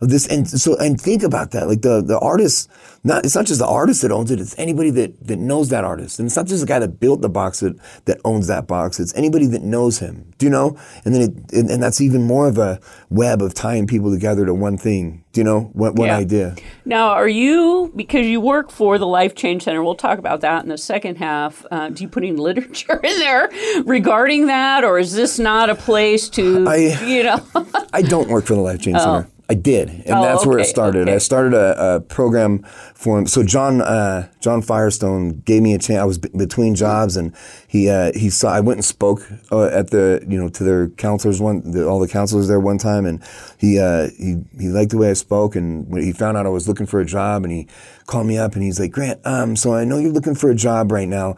of 0.00 0.08
this. 0.08 0.26
And 0.26 0.48
so, 0.48 0.76
and 0.76 1.00
think 1.00 1.22
about 1.22 1.50
that. 1.52 1.68
Like 1.68 1.82
the, 1.82 2.00
the 2.02 2.18
artist, 2.18 2.70
not, 3.04 3.24
it's 3.24 3.34
not 3.34 3.46
just 3.46 3.60
the 3.60 3.66
artist 3.66 4.02
that 4.02 4.10
owns 4.12 4.30
it. 4.30 4.40
It's 4.40 4.58
anybody 4.58 4.90
that, 4.90 5.26
that 5.26 5.38
knows 5.38 5.68
that 5.70 5.84
artist. 5.84 6.18
And 6.18 6.26
it's 6.26 6.36
not 6.36 6.46
just 6.46 6.60
the 6.60 6.66
guy 6.66 6.78
that 6.78 7.00
built 7.00 7.20
the 7.22 7.28
box 7.28 7.60
that, 7.60 7.76
that 8.06 8.18
owns 8.24 8.46
that 8.46 8.66
box. 8.66 8.98
It's 9.00 9.14
anybody 9.14 9.46
that 9.48 9.62
knows 9.62 9.98
him. 9.98 10.32
Do 10.38 10.46
you 10.46 10.50
know? 10.50 10.78
And 11.04 11.14
then 11.14 11.22
it, 11.22 11.52
and, 11.52 11.70
and 11.70 11.82
that's 11.82 12.00
even 12.00 12.22
more 12.22 12.48
of 12.48 12.58
a 12.58 12.80
web 13.10 13.42
of 13.42 13.54
tying 13.54 13.86
people 13.86 14.10
together 14.10 14.46
to 14.46 14.54
one 14.54 14.76
thing. 14.78 15.24
Do 15.32 15.40
you 15.40 15.44
know? 15.44 15.70
One, 15.74 15.94
one 15.94 16.08
Yeah. 16.08 16.16
idea. 16.16 16.56
Now, 16.84 17.10
are 17.10 17.28
you, 17.28 17.92
because 17.94 18.26
you 18.26 18.40
work 18.40 18.70
for 18.70 18.98
the 18.98 19.06
Life 19.06 19.34
Change 19.34 19.62
Center, 19.62 19.82
we'll 19.82 19.94
talk 19.94 20.18
about 20.18 20.40
that 20.40 20.62
in 20.62 20.68
the 20.70 20.78
second 20.78 21.16
half. 21.16 21.64
Uh, 21.70 21.88
do 21.90 22.02
you 22.02 22.08
put 22.08 22.22
any 22.24 22.32
literature 22.36 22.98
in 23.02 23.18
there 23.18 23.48
regarding 23.84 24.46
that, 24.46 24.82
or 24.84 24.98
is 24.98 25.12
this 25.14 25.38
not 25.38 25.70
a 25.70 25.74
place 25.74 26.28
to, 26.30 26.66
I- 26.66 26.98
you 27.04 27.22
know? 27.24 27.40
I 27.92 28.02
don't 28.02 28.28
work 28.28 28.46
for 28.46 28.54
the 28.54 28.60
Life 28.60 28.80
Change 28.80 28.98
Center. 28.98 29.28
I 29.50 29.54
did, 29.54 29.88
and 29.90 30.10
Oh, 30.14 30.22
that's 30.22 30.46
where 30.46 30.60
it 30.60 30.66
started. 30.66 31.02
okay. 31.08 31.14
I 31.16 31.18
started 31.18 31.54
a, 31.54 31.96
a 31.96 32.00
program 32.00 32.62
for 32.94 33.18
him. 33.18 33.26
So 33.26 33.42
John 33.42 33.80
uh, 33.82 34.28
John 34.40 34.62
Firestone 34.62 35.40
gave 35.40 35.60
me 35.60 35.74
a 35.74 35.78
chance. 35.78 35.98
I 36.00 36.04
was 36.04 36.18
b- 36.18 36.28
between 36.36 36.76
jobs, 36.76 37.16
and 37.16 37.34
he 37.66 37.90
uh, 37.90 38.12
he 38.14 38.30
saw. 38.30 38.52
I 38.52 38.60
went 38.60 38.78
and 38.78 38.84
spoke 38.84 39.26
uh, 39.50 39.64
at 39.66 39.90
the 39.90 40.24
you 40.28 40.40
know 40.40 40.48
to 40.50 40.62
their 40.62 40.88
counselors 40.90 41.40
one 41.40 41.68
the, 41.72 41.84
all 41.84 41.98
the 41.98 42.06
counselors 42.06 42.46
there 42.46 42.60
one 42.60 42.78
time, 42.78 43.04
and 43.06 43.20
he 43.58 43.80
uh, 43.80 44.08
he 44.16 44.36
he 44.56 44.68
liked 44.68 44.92
the 44.92 44.98
way 44.98 45.10
I 45.10 45.14
spoke, 45.14 45.56
and 45.56 45.88
when 45.88 46.02
he 46.04 46.12
found 46.12 46.36
out 46.36 46.46
I 46.46 46.50
was 46.50 46.68
looking 46.68 46.86
for 46.86 47.00
a 47.00 47.04
job, 47.04 47.42
and 47.42 47.50
he 47.52 47.66
called 48.06 48.28
me 48.28 48.38
up, 48.38 48.54
and 48.54 48.62
he's 48.62 48.78
like, 48.78 48.92
Grant, 48.92 49.20
um, 49.26 49.56
so 49.56 49.74
I 49.74 49.84
know 49.84 49.98
you're 49.98 50.12
looking 50.12 50.36
for 50.36 50.48
a 50.48 50.54
job 50.54 50.92
right 50.92 51.08
now. 51.08 51.34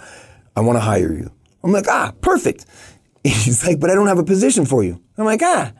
I 0.54 0.60
want 0.60 0.76
to 0.76 0.80
hire 0.80 1.14
you. 1.14 1.30
I'm 1.64 1.72
like, 1.72 1.88
ah, 1.88 2.12
perfect. 2.20 2.66
He's 3.24 3.66
like, 3.66 3.80
but 3.80 3.88
I 3.88 3.94
don't 3.94 4.08
have 4.08 4.18
a 4.18 4.24
position 4.24 4.66
for 4.66 4.84
you. 4.84 5.00
I'm 5.16 5.24
like, 5.24 5.40
ah. 5.42 5.72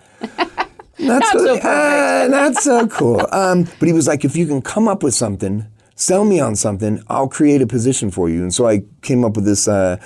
Not, 1.03 1.25
so 1.25 1.39
perfect. 1.47 1.65
ah, 1.65 2.27
not 2.31 2.55
so 2.57 2.87
cool. 2.99 3.27
Um, 3.33 3.65
but 3.79 3.87
he 3.87 3.93
was 3.93 4.07
like, 4.07 4.25
if 4.25 4.37
you 4.37 4.47
can 4.47 4.63
come 4.63 4.89
up 4.89 5.03
with 5.03 5.15
something, 5.15 5.67
sell 5.95 6.25
me 6.25 6.41
on 6.41 6.57
something, 6.57 7.03
I'll 7.09 7.29
create 7.29 7.63
a 7.63 7.67
position 7.67 8.11
for 8.11 8.29
you. 8.29 8.43
And 8.43 8.53
so 8.55 8.67
I 8.69 8.83
came 9.03 9.25
up 9.25 9.37
with 9.37 9.45
this 9.45 9.69
uh, 9.69 9.97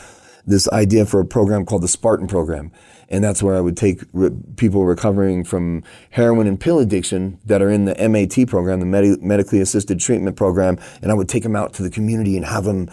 this 0.46 0.68
idea 0.68 1.04
for 1.06 1.20
a 1.20 1.24
program 1.24 1.66
called 1.66 1.82
the 1.82 1.88
Spartan 1.88 2.28
Program, 2.28 2.70
and 3.08 3.24
that's 3.24 3.42
where 3.42 3.56
I 3.56 3.60
would 3.60 3.76
take 3.76 4.02
re- 4.12 4.30
people 4.56 4.84
recovering 4.86 5.42
from 5.42 5.82
heroin 6.10 6.46
and 6.46 6.58
pill 6.58 6.78
addiction 6.78 7.40
that 7.46 7.60
are 7.60 7.70
in 7.70 7.84
the 7.84 7.96
MAT 8.08 8.46
program, 8.48 8.78
the 8.78 8.86
Medi- 8.86 9.16
medically 9.20 9.60
assisted 9.60 9.98
treatment 9.98 10.36
program, 10.36 10.78
and 11.02 11.10
I 11.10 11.14
would 11.14 11.28
take 11.28 11.42
them 11.42 11.56
out 11.56 11.72
to 11.74 11.82
the 11.82 11.90
community 11.90 12.36
and 12.36 12.46
have 12.46 12.62
them, 12.64 12.88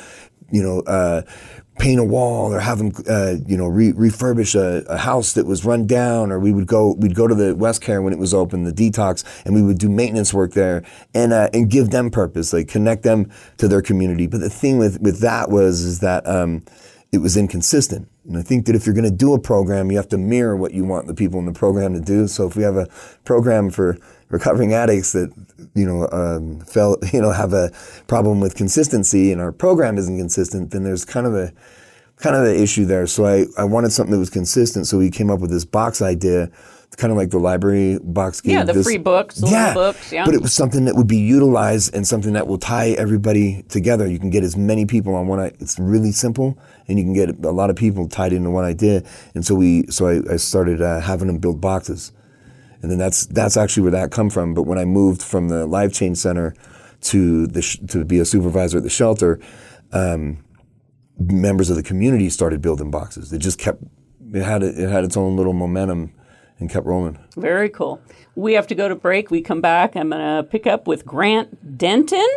you 0.51 0.63
know. 0.63 0.79
Uh, 0.81 1.21
paint 1.79 1.99
a 1.99 2.03
wall 2.03 2.53
or 2.53 2.59
have 2.59 2.77
them, 2.77 2.91
uh, 3.09 3.35
you 3.47 3.57
know, 3.57 3.67
re- 3.67 3.93
refurbish 3.93 4.55
a, 4.55 4.85
a 4.85 4.97
house 4.97 5.33
that 5.33 5.45
was 5.45 5.65
run 5.65 5.87
down, 5.87 6.31
or 6.31 6.39
we 6.39 6.53
would 6.53 6.67
go, 6.67 6.93
we'd 6.93 7.15
go 7.15 7.27
to 7.27 7.35
the 7.35 7.55
West 7.55 7.81
Care 7.81 8.01
when 8.01 8.13
it 8.13 8.19
was 8.19 8.33
open, 8.33 8.63
the 8.63 8.71
detox, 8.71 9.23
and 9.45 9.55
we 9.55 9.61
would 9.61 9.79
do 9.79 9.89
maintenance 9.89 10.33
work 10.33 10.53
there 10.53 10.83
and 11.13 11.33
uh, 11.33 11.49
and 11.53 11.69
give 11.69 11.89
them 11.89 12.11
purpose, 12.11 12.53
like 12.53 12.67
connect 12.67 13.03
them 13.03 13.31
to 13.57 13.67
their 13.67 13.81
community. 13.81 14.27
But 14.27 14.41
the 14.41 14.49
thing 14.49 14.77
with 14.77 15.01
with 15.01 15.19
that 15.21 15.49
was 15.49 15.81
is 15.81 15.99
that 15.99 16.27
um, 16.27 16.63
it 17.11 17.19
was 17.19 17.37
inconsistent. 17.37 18.07
And 18.25 18.37
I 18.37 18.41
think 18.41 18.65
that 18.65 18.75
if 18.75 18.85
you're 18.85 18.95
going 18.95 19.03
to 19.09 19.11
do 19.11 19.33
a 19.33 19.39
program, 19.39 19.91
you 19.91 19.97
have 19.97 20.07
to 20.09 20.17
mirror 20.17 20.55
what 20.55 20.73
you 20.73 20.85
want 20.85 21.07
the 21.07 21.13
people 21.13 21.39
in 21.39 21.45
the 21.45 21.51
program 21.51 21.93
to 21.93 21.99
do. 21.99 22.27
So 22.27 22.47
if 22.47 22.55
we 22.55 22.63
have 22.63 22.77
a 22.77 22.87
program 23.25 23.69
for 23.69 23.97
recovering 24.33 24.73
addicts 24.73 25.11
that 25.13 25.31
you 25.75 25.85
know 25.85 26.09
um, 26.11 26.59
fell, 26.61 26.97
you 27.13 27.21
know 27.21 27.31
have 27.31 27.53
a 27.53 27.71
problem 28.07 28.41
with 28.41 28.55
consistency, 28.55 29.31
and 29.31 29.39
our 29.39 29.51
program 29.53 29.97
isn't 29.97 30.17
consistent, 30.17 30.71
then 30.71 30.83
there's 30.83 31.05
kind 31.05 31.25
of 31.25 31.35
a 31.35 31.53
kind 32.17 32.35
of 32.35 32.43
an 32.45 32.55
issue 32.55 32.85
there. 32.85 33.07
So 33.07 33.25
I, 33.25 33.45
I 33.57 33.63
wanted 33.63 33.91
something 33.91 34.11
that 34.11 34.19
was 34.19 34.29
consistent. 34.29 34.87
So 34.87 34.97
we 34.97 35.09
came 35.09 35.29
up 35.29 35.39
with 35.39 35.51
this 35.51 35.65
box 35.65 36.01
idea, 36.01 36.49
kind 36.95 37.11
of 37.11 37.17
like 37.17 37.31
the 37.31 37.39
library 37.39 37.99
box 38.01 38.39
gave 38.39 38.53
Yeah, 38.53 38.63
the 38.63 38.73
this- 38.73 38.85
free 38.85 38.97
books, 38.99 39.35
the 39.35 39.47
little 39.47 39.73
books, 39.73 40.11
yeah. 40.11 40.23
But 40.25 40.33
it 40.35 40.41
was 40.41 40.53
something 40.53 40.85
that 40.85 40.95
would 40.95 41.07
be 41.07 41.17
utilized 41.17 41.93
and 41.93 42.07
something 42.07 42.33
that 42.33 42.47
will 42.47 42.59
tie 42.59 42.91
everybody 42.91 43.63
together. 43.67 44.07
You 44.07 44.19
can 44.19 44.29
get 44.29 44.43
as 44.43 44.55
many 44.55 44.85
people 44.85 45.15
on 45.15 45.27
one. 45.27 45.39
It's 45.59 45.77
really 45.79 46.11
simple, 46.11 46.57
and 46.87 46.97
you 46.97 47.03
can 47.03 47.13
get 47.13 47.29
a 47.45 47.51
lot 47.51 47.69
of 47.69 47.75
people 47.75 48.07
tied 48.07 48.31
into 48.31 48.49
one 48.51 48.63
idea. 48.63 49.03
And 49.35 49.45
so 49.45 49.55
we, 49.55 49.85
so 49.87 50.07
I, 50.07 50.33
I 50.33 50.37
started 50.37 50.81
uh, 50.81 51.01
having 51.01 51.27
them 51.27 51.39
build 51.39 51.59
boxes, 51.59 52.11
and 52.83 52.91
then 52.91 52.99
that's 52.99 53.25
that's 53.25 53.57
actually 53.57 53.83
where 53.83 53.91
that 53.91 54.11
come 54.11 54.29
from. 54.29 54.53
But 54.53 54.63
when 54.63 54.77
I 54.77 54.85
moved 54.85 55.23
from 55.23 55.47
the 55.47 55.65
Life 55.65 55.93
Change 55.93 56.17
Center 56.17 56.53
to 57.01 57.47
the 57.47 57.61
sh- 57.61 57.79
to 57.87 58.05
be 58.05 58.19
a 58.19 58.25
supervisor 58.25 58.77
at 58.77 58.83
the 58.83 58.89
shelter, 58.89 59.39
um, 59.91 60.43
members 61.17 61.69
of 61.69 61.75
the 61.75 61.83
community 61.83 62.29
started 62.29 62.61
building 62.61 62.91
boxes. 62.91 63.33
It 63.33 63.39
just 63.39 63.57
kept 63.57 63.81
it 64.33 64.43
had 64.43 64.63
it 64.63 64.89
had 64.89 65.03
its 65.03 65.17
own 65.17 65.35
little 65.35 65.53
momentum 65.53 66.13
and 66.59 66.69
kept 66.69 66.85
rolling. 66.85 67.17
Very 67.37 67.69
cool. 67.69 68.01
We 68.35 68.53
have 68.53 68.67
to 68.67 68.75
go 68.75 68.87
to 68.89 68.95
break. 68.95 69.31
We 69.31 69.41
come 69.41 69.61
back. 69.61 69.95
I'm 69.95 70.09
going 70.09 70.21
to 70.21 70.43
pick 70.43 70.67
up 70.67 70.87
with 70.87 71.05
Grant 71.05 71.77
Denton, 71.77 72.27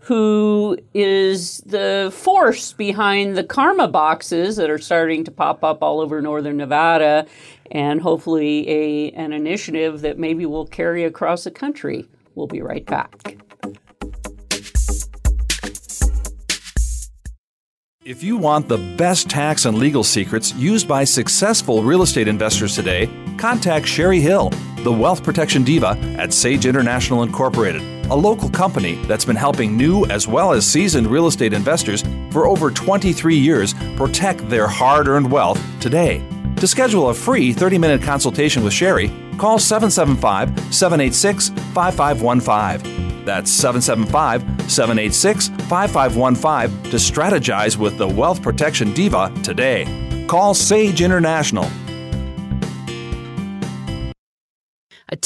who 0.00 0.78
is 0.94 1.58
the 1.58 2.10
force 2.14 2.72
behind 2.72 3.36
the 3.36 3.44
karma 3.44 3.86
boxes 3.86 4.56
that 4.56 4.70
are 4.70 4.78
starting 4.78 5.24
to 5.24 5.30
pop 5.30 5.62
up 5.62 5.82
all 5.82 6.00
over 6.00 6.20
northern 6.22 6.56
Nevada, 6.56 7.26
and 7.70 8.00
hopefully 8.00 8.68
a 8.68 9.10
an 9.12 9.32
initiative 9.32 10.00
that 10.00 10.18
maybe 10.18 10.46
will 10.46 10.66
carry 10.66 11.04
across 11.04 11.44
the 11.44 11.50
country. 11.50 12.08
We'll 12.34 12.46
be 12.46 12.62
right 12.62 12.84
back. 12.86 13.36
If 18.02 18.22
you 18.22 18.38
want 18.38 18.66
the 18.66 18.78
best 18.96 19.28
tax 19.28 19.66
and 19.66 19.76
legal 19.76 20.02
secrets 20.02 20.54
used 20.54 20.88
by 20.88 21.04
successful 21.04 21.82
real 21.82 22.02
estate 22.02 22.26
investors 22.26 22.74
today, 22.74 23.08
contact 23.36 23.86
Sherry 23.86 24.20
Hill, 24.20 24.50
the 24.78 24.90
wealth 24.90 25.22
protection 25.22 25.62
diva 25.62 25.98
at 26.18 26.32
Sage 26.32 26.64
International 26.64 27.22
Incorporated, 27.22 27.82
a 28.10 28.16
local 28.16 28.50
company 28.50 28.96
that's 29.06 29.24
been 29.24 29.36
helping 29.36 29.76
new 29.76 30.04
as 30.06 30.26
well 30.26 30.52
as 30.52 30.66
seasoned 30.66 31.06
real 31.06 31.28
estate 31.28 31.52
investors 31.52 32.02
for 32.30 32.46
over 32.46 32.70
23 32.70 33.36
years 33.36 33.74
protect 33.96 34.48
their 34.48 34.66
hard 34.66 35.06
earned 35.06 35.30
wealth 35.30 35.60
today. 35.80 36.24
To 36.56 36.66
schedule 36.66 37.10
a 37.10 37.14
free 37.14 37.52
30 37.52 37.78
minute 37.78 38.02
consultation 38.02 38.64
with 38.64 38.72
Sherry, 38.72 39.08
call 39.38 39.58
775 39.58 40.74
786 40.74 41.48
5515. 41.72 43.24
That's 43.24 43.50
775 43.50 44.70
786 44.70 45.48
5515 45.68 46.90
to 46.90 46.96
strategize 46.96 47.76
with 47.76 47.96
the 47.96 48.08
Wealth 48.08 48.42
Protection 48.42 48.92
Diva 48.92 49.32
today. 49.42 50.26
Call 50.28 50.52
Sage 50.52 51.00
International. 51.00 51.64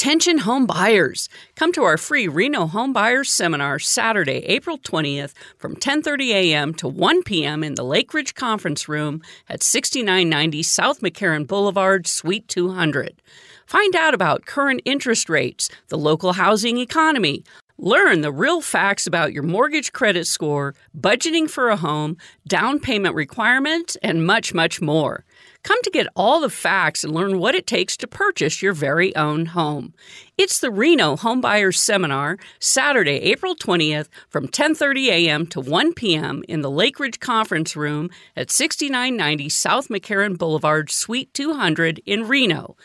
Attention 0.05 0.37
home 0.37 0.67
buyers. 0.67 1.29
Come 1.55 1.71
to 1.71 1.81
our 1.81 1.97
free 1.97 2.27
Reno 2.27 2.67
Home 2.67 2.93
Buyers 2.93 3.31
Seminar 3.31 3.79
Saturday, 3.79 4.45
April 4.45 4.77
20th 4.77 5.33
from 5.57 5.75
10:30 5.75 6.27
a.m. 6.29 6.75
to 6.75 6.87
1 6.87 7.23
p.m. 7.23 7.63
in 7.63 7.73
the 7.73 7.83
Lake 7.83 8.13
Ridge 8.13 8.35
Conference 8.35 8.87
Room 8.87 9.23
at 9.49 9.63
6990 9.63 10.61
South 10.61 11.01
McCarran 11.01 11.47
Boulevard, 11.47 12.05
Suite 12.05 12.47
200. 12.47 13.19
Find 13.65 13.95
out 13.95 14.13
about 14.13 14.45
current 14.45 14.83
interest 14.85 15.27
rates, 15.27 15.71
the 15.87 15.97
local 15.97 16.33
housing 16.33 16.77
economy, 16.77 17.43
Learn 17.77 18.21
the 18.21 18.31
real 18.31 18.61
facts 18.61 19.05
about 19.05 19.33
your 19.33 19.43
mortgage 19.43 19.91
credit 19.91 20.27
score, 20.27 20.73
budgeting 20.97 21.49
for 21.49 21.67
a 21.67 21.75
home, 21.75 22.15
down 22.47 22.79
payment 22.79 23.15
requirements, 23.15 23.97
and 24.01 24.25
much, 24.25 24.53
much 24.53 24.79
more. 24.79 25.25
Come 25.63 25.81
to 25.81 25.89
get 25.89 26.07
all 26.15 26.39
the 26.39 26.49
facts 26.49 27.03
and 27.03 27.13
learn 27.13 27.37
what 27.37 27.53
it 27.53 27.67
takes 27.67 27.97
to 27.97 28.07
purchase 28.07 28.61
your 28.61 28.71
very 28.71 29.13
own 29.17 29.47
home. 29.47 29.93
It's 30.37 30.59
the 30.59 30.71
Reno 30.71 31.17
Homebuyers 31.17 31.75
Seminar, 31.75 32.37
Saturday, 32.59 33.17
April 33.23 33.57
20th 33.57 34.07
from 34.29 34.47
10:30 34.47 35.07
a.m. 35.07 35.45
to 35.47 35.59
1 35.59 35.93
p.m. 35.95 36.45
in 36.47 36.61
the 36.61 36.71
Lake 36.71 36.97
Ridge 36.97 37.19
Conference 37.19 37.75
Room 37.75 38.09
at 38.37 38.51
6990 38.51 39.49
South 39.49 39.89
McCarran 39.89 40.37
Boulevard, 40.37 40.89
Suite 40.89 41.33
200 41.33 42.01
in 42.05 42.25
Reno. 42.25 42.77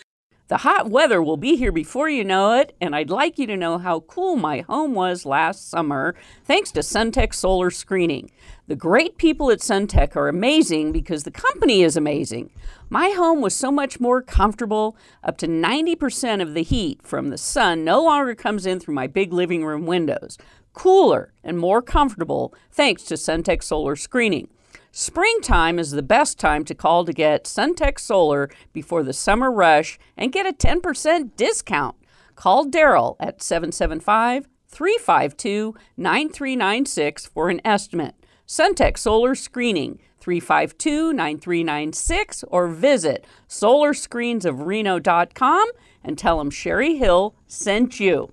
The 0.51 0.57
hot 0.57 0.91
weather 0.91 1.23
will 1.23 1.37
be 1.37 1.55
here 1.55 1.71
before 1.71 2.09
you 2.09 2.25
know 2.25 2.55
it, 2.59 2.75
and 2.81 2.97
I'd 2.97 3.09
like 3.09 3.39
you 3.39 3.47
to 3.47 3.57
know 3.57 3.79
how 3.79 4.01
cool 4.01 4.35
my 4.35 4.63
home 4.63 4.95
was 4.95 5.25
last 5.25 5.71
summer 5.71 6.17
thanks 6.45 6.73
to 6.73 6.81
Suntech 6.81 7.33
Solar 7.33 7.71
Screening. 7.71 8.33
The 8.67 8.75
great 8.75 9.17
people 9.17 9.53
at 9.53 9.61
Suntech 9.61 10.17
are 10.17 10.27
amazing 10.27 10.91
because 10.91 11.23
the 11.23 11.31
company 11.31 11.83
is 11.83 11.97
amazing. 11.97 12.51
My 12.89 13.11
home 13.11 13.41
was 13.41 13.55
so 13.55 13.71
much 13.71 14.01
more 14.01 14.23
comfortable. 14.23 14.97
Up 15.23 15.37
to 15.37 15.47
90% 15.47 16.43
of 16.43 16.55
the 16.55 16.65
heat 16.65 17.01
from 17.05 17.31
the 17.31 17.39
sun 17.39 17.85
no 17.85 18.03
longer 18.03 18.35
comes 18.35 18.67
in 18.67 18.81
through 18.81 18.95
my 18.95 19.07
big 19.07 19.33
living 19.33 19.65
room 19.65 19.87
windows. 19.87 20.37
Cooler 20.73 21.33
and 21.45 21.61
more 21.61 21.81
comfortable 21.81 22.53
thanks 22.73 23.05
to 23.05 23.15
Suntech 23.15 23.63
Solar 23.63 23.95
Screening. 23.95 24.49
Springtime 24.93 25.79
is 25.79 25.93
the 25.93 26.03
best 26.03 26.37
time 26.37 26.65
to 26.65 26.75
call 26.75 27.05
to 27.05 27.13
get 27.13 27.45
Suntech 27.45 28.01
Solar 28.01 28.51
before 28.73 29.05
the 29.05 29.13
summer 29.13 29.53
rush 29.53 30.01
and 30.17 30.33
get 30.33 30.47
a 30.47 30.53
10% 30.53 31.37
discount. 31.37 31.95
Call 32.35 32.67
Daryl 32.67 33.15
at 33.21 33.41
775 33.41 34.49
352 34.67 35.77
9396 35.97 37.27
for 37.27 37.51
an 37.51 37.61
estimate. 37.65 38.17
Suntech 38.49 38.99
Solar 38.99 39.37
Screening, 39.37 40.01
352 40.19 41.13
9396, 41.13 42.43
or 42.49 42.67
visit 42.67 43.25
solarscreensofreno.com 43.49 45.69
and 46.03 46.19
tell 46.19 46.39
them 46.39 46.51
Sherry 46.51 46.97
Hill 46.97 47.37
sent 47.47 48.01
you 48.01 48.33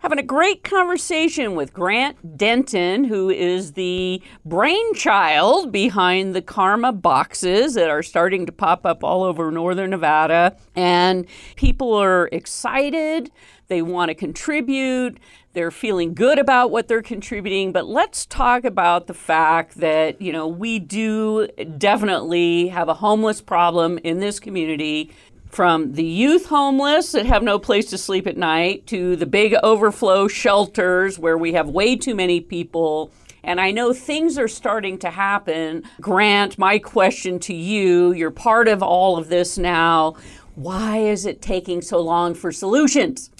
having 0.00 0.18
a 0.18 0.22
great 0.22 0.64
conversation 0.64 1.54
with 1.54 1.74
Grant 1.74 2.36
Denton, 2.38 3.04
who 3.04 3.28
is 3.28 3.72
the 3.72 4.22
brainchild 4.44 5.70
behind 5.70 6.34
the 6.34 6.42
Karma 6.42 6.92
boxes 6.92 7.74
that 7.74 7.90
are 7.90 8.02
starting 8.02 8.46
to 8.46 8.52
pop 8.52 8.86
up 8.86 9.04
all 9.04 9.22
over 9.22 9.50
northern 9.50 9.90
Nevada. 9.90 10.56
And 10.74 11.26
people 11.56 11.92
are 11.94 12.28
excited, 12.32 13.30
they 13.68 13.82
want 13.82 14.08
to 14.08 14.14
contribute. 14.14 15.18
They're 15.52 15.72
feeling 15.72 16.14
good 16.14 16.38
about 16.38 16.70
what 16.70 16.86
they're 16.86 17.02
contributing, 17.02 17.72
but 17.72 17.84
let's 17.84 18.24
talk 18.24 18.64
about 18.64 19.08
the 19.08 19.14
fact 19.14 19.80
that, 19.80 20.22
you 20.22 20.32
know, 20.32 20.46
we 20.46 20.78
do 20.78 21.48
definitely 21.76 22.68
have 22.68 22.88
a 22.88 22.94
homeless 22.94 23.40
problem 23.40 23.98
in 24.04 24.20
this 24.20 24.38
community 24.38 25.10
from 25.50 25.94
the 25.94 26.04
youth 26.04 26.46
homeless 26.46 27.12
that 27.12 27.26
have 27.26 27.42
no 27.42 27.58
place 27.58 27.86
to 27.90 27.98
sleep 27.98 28.26
at 28.26 28.36
night 28.36 28.86
to 28.86 29.16
the 29.16 29.26
big 29.26 29.54
overflow 29.62 30.28
shelters 30.28 31.18
where 31.18 31.36
we 31.36 31.52
have 31.52 31.68
way 31.68 31.96
too 31.96 32.14
many 32.14 32.40
people. 32.40 33.10
And 33.42 33.60
I 33.60 33.70
know 33.70 33.92
things 33.92 34.38
are 34.38 34.48
starting 34.48 34.98
to 34.98 35.10
happen. 35.10 35.82
Grant, 36.00 36.58
my 36.58 36.78
question 36.78 37.38
to 37.40 37.54
you 37.54 38.12
you're 38.12 38.30
part 38.30 38.68
of 38.68 38.82
all 38.82 39.18
of 39.18 39.28
this 39.28 39.58
now. 39.58 40.16
Why 40.54 40.98
is 40.98 41.26
it 41.26 41.42
taking 41.42 41.82
so 41.82 42.00
long 42.00 42.34
for 42.34 42.52
solutions? 42.52 43.30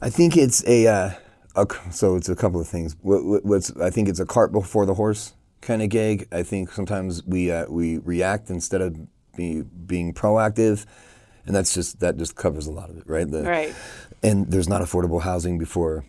I 0.00 0.10
think 0.10 0.36
it's 0.36 0.66
a, 0.66 0.86
uh, 0.86 1.10
a 1.56 1.66
so 1.90 2.16
it's 2.16 2.28
a 2.28 2.36
couple 2.36 2.60
of 2.60 2.68
things. 2.68 2.96
What, 3.02 3.44
what's 3.44 3.74
I 3.76 3.90
think 3.90 4.08
it's 4.08 4.20
a 4.20 4.26
cart 4.26 4.52
before 4.52 4.86
the 4.86 4.94
horse 4.94 5.34
kind 5.60 5.82
of 5.82 5.88
gig. 5.88 6.28
I 6.32 6.42
think 6.42 6.70
sometimes 6.70 7.24
we 7.24 7.50
uh, 7.50 7.66
we 7.68 7.98
react 7.98 8.50
instead 8.50 8.80
of 8.80 8.96
be, 9.36 9.62
being 9.62 10.14
proactive 10.14 10.86
and 11.46 11.54
that's 11.54 11.74
just 11.74 12.00
that 12.00 12.16
just 12.16 12.36
covers 12.36 12.66
a 12.66 12.72
lot 12.72 12.90
of 12.90 12.96
it, 12.96 13.04
right? 13.06 13.30
The, 13.30 13.42
right. 13.42 13.74
And 14.22 14.50
there's 14.50 14.68
not 14.68 14.80
affordable 14.80 15.22
housing 15.22 15.58
before 15.58 16.04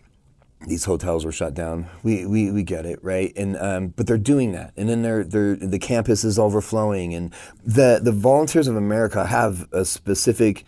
these 0.66 0.84
hotels 0.84 1.24
were 1.24 1.32
shut 1.32 1.54
down. 1.54 1.86
We, 2.02 2.26
we, 2.26 2.50
we 2.50 2.62
get 2.62 2.86
it, 2.86 2.98
right? 3.02 3.32
And 3.36 3.56
um, 3.56 3.88
but 3.88 4.06
they're 4.06 4.18
doing 4.18 4.52
that, 4.52 4.72
and 4.76 4.88
then 4.88 5.02
they're, 5.02 5.24
they're 5.24 5.56
the 5.56 5.78
campus 5.78 6.24
is 6.24 6.38
overflowing, 6.38 7.14
and 7.14 7.32
the 7.64 8.00
the 8.02 8.12
Volunteers 8.12 8.68
of 8.68 8.76
America 8.76 9.26
have 9.26 9.68
a 9.72 9.84
specific 9.84 10.64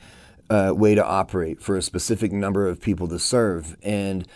uh, 0.50 0.72
way 0.74 0.94
to 0.94 1.04
operate 1.04 1.60
for 1.60 1.76
a 1.76 1.82
specific 1.82 2.32
number 2.32 2.68
of 2.68 2.80
people 2.80 3.08
to 3.08 3.18
serve, 3.18 3.76
and 3.82 4.26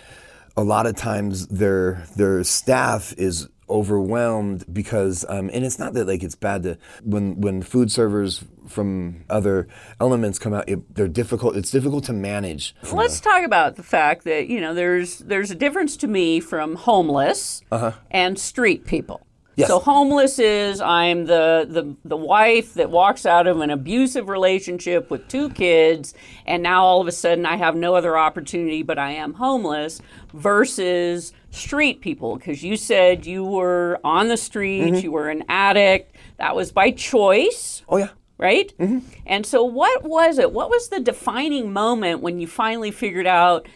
a 0.56 0.64
lot 0.64 0.86
of 0.86 0.96
times 0.96 1.46
their 1.48 2.06
their 2.16 2.42
staff 2.44 3.14
is 3.16 3.48
overwhelmed 3.68 4.64
because 4.72 5.24
um, 5.28 5.50
and 5.52 5.64
it's 5.64 5.78
not 5.78 5.94
that 5.94 6.06
like 6.06 6.22
it's 6.22 6.34
bad 6.34 6.62
to 6.62 6.78
when 7.02 7.40
when 7.40 7.62
food 7.62 7.90
servers 7.90 8.44
from 8.68 9.24
other 9.30 9.68
elements 10.00 10.38
come 10.38 10.52
out 10.52 10.68
it, 10.68 10.94
they're 10.94 11.08
difficult 11.08 11.56
it's 11.56 11.70
difficult 11.70 12.04
to 12.04 12.12
manage 12.12 12.74
let's 12.92 13.20
talk 13.20 13.44
about 13.44 13.76
the 13.76 13.82
fact 13.82 14.24
that 14.24 14.48
you 14.48 14.60
know 14.60 14.74
there's 14.74 15.18
there's 15.20 15.50
a 15.50 15.54
difference 15.54 15.96
to 15.96 16.06
me 16.06 16.40
from 16.40 16.76
homeless 16.76 17.62
uh-huh. 17.70 17.92
and 18.10 18.38
street 18.38 18.84
people 18.84 19.26
Yes. 19.56 19.68
So 19.68 19.78
homeless 19.78 20.38
is 20.38 20.80
I'm 20.80 21.26
the, 21.26 21.66
the 21.68 21.94
the 22.08 22.16
wife 22.16 22.74
that 22.74 22.90
walks 22.90 23.26
out 23.26 23.46
of 23.46 23.60
an 23.60 23.70
abusive 23.70 24.28
relationship 24.28 25.10
with 25.10 25.28
two 25.28 25.50
kids 25.50 26.14
and 26.46 26.62
now 26.62 26.84
all 26.84 27.00
of 27.00 27.06
a 27.06 27.12
sudden 27.12 27.44
I 27.44 27.56
have 27.56 27.76
no 27.76 27.94
other 27.94 28.16
opportunity 28.16 28.82
but 28.82 28.98
I 28.98 29.10
am 29.12 29.34
homeless 29.34 30.00
versus 30.32 31.34
street 31.50 32.00
people 32.00 32.36
because 32.36 32.62
you 32.62 32.76
said 32.78 33.26
you 33.26 33.44
were 33.44 34.00
on 34.02 34.28
the 34.28 34.38
streets, 34.38 34.96
mm-hmm. 34.96 35.04
you 35.04 35.12
were 35.12 35.28
an 35.28 35.44
addict. 35.48 36.16
That 36.38 36.56
was 36.56 36.72
by 36.72 36.90
choice. 36.90 37.82
Oh 37.88 37.98
yeah. 37.98 38.10
Right? 38.38 38.72
Mm-hmm. 38.78 39.06
And 39.26 39.46
so 39.46 39.62
what 39.62 40.02
was 40.02 40.38
it? 40.38 40.50
What 40.50 40.70
was 40.70 40.88
the 40.88 40.98
defining 40.98 41.72
moment 41.72 42.22
when 42.22 42.40
you 42.40 42.46
finally 42.46 42.90
figured 42.90 43.26
out 43.26 43.68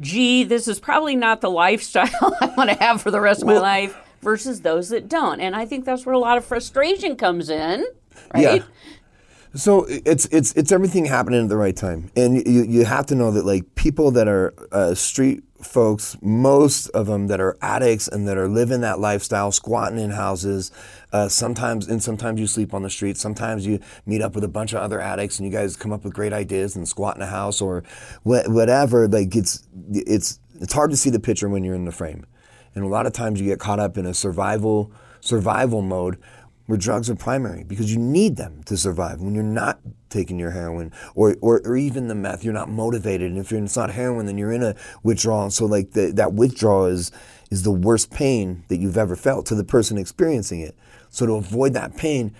gee, 0.00 0.44
this 0.44 0.66
is 0.66 0.80
probably 0.80 1.14
not 1.14 1.40
the 1.40 1.50
lifestyle 1.50 2.08
I 2.40 2.52
want 2.56 2.70
to 2.70 2.76
have 2.76 3.02
for 3.02 3.10
the 3.10 3.20
rest 3.20 3.42
of 3.42 3.48
well, 3.48 3.56
my 3.56 3.82
life? 3.82 3.96
Versus 4.20 4.62
those 4.62 4.88
that 4.90 5.08
don't. 5.08 5.40
And 5.40 5.54
I 5.56 5.66
think 5.66 5.84
that's 5.84 6.04
where 6.06 6.14
a 6.14 6.18
lot 6.18 6.36
of 6.36 6.44
frustration 6.44 7.16
comes 7.16 7.50
in, 7.50 7.84
right? 8.34 8.42
Yeah. 8.42 8.64
So 9.54 9.84
it's 9.88 10.26
it's 10.26 10.52
it's 10.52 10.70
everything 10.70 11.06
happening 11.06 11.42
at 11.42 11.48
the 11.48 11.56
right 11.56 11.74
time, 11.74 12.10
and 12.14 12.36
you 12.46 12.62
you 12.62 12.84
have 12.84 13.06
to 13.06 13.16
know 13.16 13.32
that 13.32 13.44
like 13.44 13.74
people 13.74 14.12
that 14.12 14.28
are 14.28 14.54
uh, 14.70 14.94
street 14.94 15.42
folks, 15.62 16.16
most 16.22 16.88
of 16.90 17.06
them 17.06 17.26
that 17.26 17.40
are 17.40 17.56
addicts 17.60 18.08
and 18.08 18.26
that 18.28 18.38
are 18.38 18.48
living 18.48 18.80
that 18.80 18.98
lifestyle, 18.98 19.52
squatting 19.52 19.98
in 19.98 20.10
houses. 20.10 20.70
Uh, 21.12 21.28
sometimes 21.28 21.88
and 21.88 22.02
sometimes 22.02 22.40
you 22.40 22.46
sleep 22.46 22.72
on 22.72 22.82
the 22.82 22.90
street. 22.90 23.16
Sometimes 23.16 23.66
you 23.66 23.80
meet 24.06 24.22
up 24.22 24.34
with 24.34 24.44
a 24.44 24.48
bunch 24.48 24.72
of 24.72 24.78
other 24.78 25.00
addicts 25.00 25.38
and 25.38 25.46
you 25.46 25.52
guys 25.52 25.76
come 25.76 25.92
up 25.92 26.04
with 26.04 26.14
great 26.14 26.32
ideas 26.32 26.76
and 26.76 26.88
squat 26.88 27.16
in 27.16 27.22
a 27.22 27.26
house 27.26 27.60
or 27.60 27.82
wh- 28.22 28.46
whatever. 28.46 29.08
Like 29.08 29.34
it's 29.34 29.66
it's 29.92 30.38
it's 30.60 30.72
hard 30.72 30.90
to 30.90 30.96
see 30.96 31.10
the 31.10 31.20
picture 31.20 31.48
when 31.48 31.64
you're 31.64 31.74
in 31.74 31.84
the 31.84 31.92
frame. 31.92 32.24
And 32.74 32.84
a 32.84 32.88
lot 32.88 33.06
of 33.06 33.12
times 33.12 33.40
you 33.40 33.46
get 33.46 33.58
caught 33.58 33.80
up 33.80 33.98
in 33.98 34.06
a 34.06 34.14
survival 34.14 34.92
survival 35.20 35.82
mode 35.82 36.18
where 36.70 36.78
drugs 36.78 37.10
are 37.10 37.16
primary 37.16 37.64
because 37.64 37.92
you 37.92 37.98
need 37.98 38.36
them 38.36 38.62
to 38.62 38.76
survive. 38.76 39.20
When 39.20 39.34
you're 39.34 39.42
not 39.42 39.80
taking 40.08 40.38
your 40.38 40.52
heroin 40.52 40.92
or, 41.16 41.36
or, 41.40 41.60
or 41.64 41.76
even 41.76 42.06
the 42.06 42.14
meth, 42.14 42.44
you're 42.44 42.54
not 42.54 42.68
motivated. 42.68 43.28
And 43.28 43.40
if 43.40 43.50
you're, 43.50 43.62
it's 43.62 43.76
not 43.76 43.90
heroin, 43.90 44.26
then 44.26 44.38
you're 44.38 44.52
in 44.52 44.62
a 44.62 44.76
withdrawal. 45.02 45.50
So 45.50 45.66
like 45.66 45.92
the, 45.92 46.12
that 46.12 46.34
withdrawal 46.34 46.86
is, 46.86 47.10
is 47.50 47.64
the 47.64 47.72
worst 47.72 48.12
pain 48.12 48.62
that 48.68 48.76
you've 48.76 48.96
ever 48.96 49.16
felt 49.16 49.46
to 49.46 49.56
the 49.56 49.64
person 49.64 49.98
experiencing 49.98 50.60
it. 50.60 50.76
So 51.08 51.26
to 51.26 51.32
avoid 51.34 51.72
that 51.72 51.96
pain, 51.96 52.36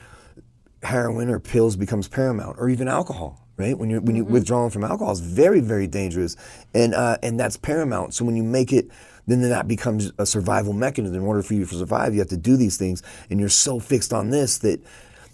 heroin 0.84 1.28
or 1.28 1.40
pills 1.40 1.74
becomes 1.74 2.06
paramount 2.06 2.56
or 2.58 2.68
even 2.68 2.88
alcohol 2.88 3.40
right? 3.56 3.76
When 3.76 3.90
you're 3.90 4.00
when 4.00 4.16
you're 4.16 4.24
mm-hmm. 4.24 4.32
withdrawing 4.32 4.70
from 4.70 4.84
alcohol, 4.84 5.12
it's 5.12 5.20
very 5.20 5.60
very 5.60 5.86
dangerous, 5.86 6.34
and 6.72 6.94
uh, 6.94 7.18
and 7.22 7.38
that's 7.38 7.58
paramount. 7.58 8.14
So 8.14 8.24
when 8.24 8.34
you 8.34 8.42
make 8.42 8.72
it 8.72 8.88
then 9.30 9.42
that 9.42 9.68
becomes 9.68 10.12
a 10.18 10.26
survival 10.26 10.72
mechanism. 10.72 11.16
In 11.16 11.22
order 11.22 11.42
for 11.42 11.54
you 11.54 11.64
to 11.64 11.74
survive, 11.74 12.14
you 12.14 12.20
have 12.20 12.28
to 12.28 12.36
do 12.36 12.56
these 12.56 12.76
things, 12.76 13.02
and 13.30 13.38
you're 13.40 13.48
so 13.48 13.78
fixed 13.78 14.12
on 14.12 14.30
this 14.30 14.58
that 14.58 14.80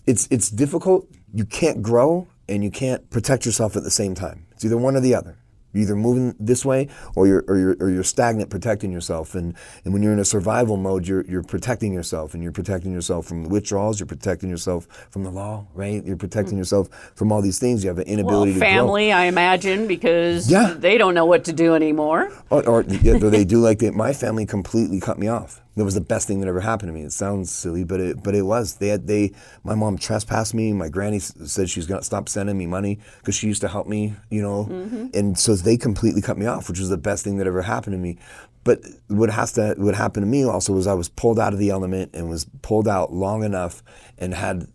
it's 0.07 0.29
it's 0.31 0.51
difficult. 0.51 1.09
You 1.33 1.45
can't 1.45 1.83
grow 1.83 2.29
and 2.49 2.63
you 2.63 2.71
can't 2.71 3.09
protect 3.11 3.45
yourself 3.45 3.77
at 3.77 3.83
the 3.83 3.91
same 3.91 4.15
time. 4.15 4.47
It's 4.53 4.65
either 4.65 4.77
one 4.77 4.97
or 4.97 5.01
the 5.01 5.15
other. 5.15 5.37
You're 5.77 5.83
either 5.83 5.97
moving 5.97 6.35
this 6.41 6.65
way 6.65 6.89
or 7.15 7.27
you're, 7.27 7.45
or 7.49 7.59
you're, 7.59 7.77
or 7.81 7.91
you're 7.91 8.03
stagnant 8.03 8.49
protecting 8.49 8.91
yourself. 8.91 9.35
And, 9.35 9.55
and 9.85 9.93
when 9.93 10.03
you're 10.03 10.13
in 10.13 10.19
a 10.19 10.25
survival 10.25 10.79
mode, 10.79 11.07
you're, 11.07 11.25
you're 11.27 11.43
protecting 11.43 11.93
yourself 11.93 12.33
and 12.33 12.43
you're 12.43 12.53
protecting 12.53 12.93
yourself 12.93 13.27
from 13.27 13.43
the 13.43 13.49
withdrawals. 13.51 14.01
You're 14.01 14.07
protecting 14.07 14.49
yourself 14.49 14.87
from 15.11 15.23
the 15.23 15.31
law, 15.31 15.67
right? 15.75 16.05
You're 16.05 16.17
protecting 16.17 16.53
mm-hmm. 16.53 16.59
yourself 16.59 16.89
from 17.15 17.31
all 17.31 17.43
these 17.43 17.59
things. 17.59 17.85
You 17.85 17.89
have 17.89 17.99
an 17.99 18.07
inability 18.07 18.53
well, 18.53 18.61
family, 18.61 19.07
to 19.09 19.13
I 19.13 19.25
imagine, 19.25 19.87
because 19.87 20.51
yeah. 20.51 20.75
they 20.77 20.97
don't 20.97 21.15
know 21.15 21.27
what 21.27 21.45
to 21.45 21.53
do 21.53 21.75
anymore. 21.75 22.33
Or, 22.49 22.67
or 22.67 22.83
yeah, 22.83 23.19
they 23.19 23.45
do 23.45 23.59
like 23.59 23.79
they, 23.81 23.91
my 23.91 24.15
family 24.15 24.47
completely 24.47 24.99
cut 24.99 25.19
me 25.19 25.29
off 25.29 25.61
that 25.77 25.85
was 25.85 25.95
the 25.95 26.01
best 26.01 26.27
thing 26.27 26.41
that 26.41 26.49
ever 26.49 26.61
happened 26.61 26.89
to 26.89 26.93
me. 26.93 27.03
It 27.03 27.13
sounds 27.13 27.51
silly, 27.51 27.85
but 27.85 28.01
it 28.01 28.23
but 28.23 28.35
it 28.35 28.43
was. 28.43 28.77
They 28.77 28.89
had 28.89 29.07
they 29.07 29.33
my 29.63 29.75
mom 29.75 29.99
trespassed 29.99 30.55
me. 30.55 30.73
My 30.73 30.89
granny 30.89 31.19
said 31.19 31.69
she's 31.69 31.87
gonna 31.87 32.03
stop 32.03 32.29
sending 32.29 32.57
me 32.57 32.67
money 32.67 32.99
because 33.19 33.35
she 33.35 33.47
used 33.47 33.61
to 33.61 33.69
help 33.69 33.87
me, 33.87 34.15
you 34.31 34.43
know. 34.43 34.65
Mm-hmm. 34.65 35.07
And 35.13 35.39
so 35.39 35.55
they 35.55 35.77
completely 35.77 36.23
cut 36.23 36.39
me 36.39 36.47
off, 36.47 36.69
which 36.69 36.81
was 36.81 36.89
the 36.89 36.97
best 36.97 37.25
thing 37.25 37.37
that 37.37 37.47
ever 37.47 37.63
happened 37.63 37.93
to 37.93 37.99
me. 37.99 38.19
But 38.65 38.81
what 39.09 39.31
has 39.31 39.53
to 39.53 39.75
what 39.77 39.95
happened 39.95 40.25
to 40.25 40.31
me 40.31 40.45
also 40.45 40.73
was 40.73 40.87
I 40.87 40.95
was 40.95 41.11
pulled 41.11 41.39
out 41.39 41.53
of 41.53 41.59
the 41.59 41.71
element 41.71 42.13
and 42.15 42.31
was 42.31 42.47
pulled 42.63 42.89
out 42.89 43.13
long 43.13 43.45
enough 43.45 43.83
and 44.17 44.33
had 44.33 44.67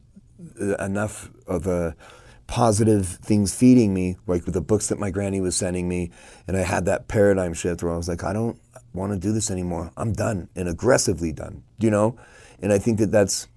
uh, 0.61 0.75
enough 0.75 1.31
of 1.47 1.65
a 1.65 1.95
positive 2.45 3.07
things 3.07 3.55
feeding 3.55 3.93
me, 3.93 4.17
like 4.27 4.45
with 4.45 4.53
the 4.53 4.61
books 4.61 4.89
that 4.89 4.99
my 4.99 5.09
granny 5.09 5.39
was 5.41 5.55
sending 5.55 5.87
me, 5.87 6.11
and 6.47 6.57
I 6.57 6.61
had 6.61 6.85
that 6.85 7.07
paradigm 7.07 7.53
shift 7.53 7.81
where 7.81 7.93
I 7.93 7.97
was 7.97 8.09
like, 8.09 8.23
I 8.23 8.33
don't 8.33 8.59
want 8.93 9.13
to 9.13 9.19
do 9.19 9.31
this 9.31 9.49
anymore. 9.49 9.91
I'm 9.97 10.13
done 10.13 10.49
and 10.55 10.67
aggressively 10.67 11.31
done, 11.31 11.63
you 11.79 11.89
know? 11.89 12.17
And 12.61 12.71
I 12.71 12.79
think 12.79 12.99
that 12.99 13.11
that's 13.11 13.47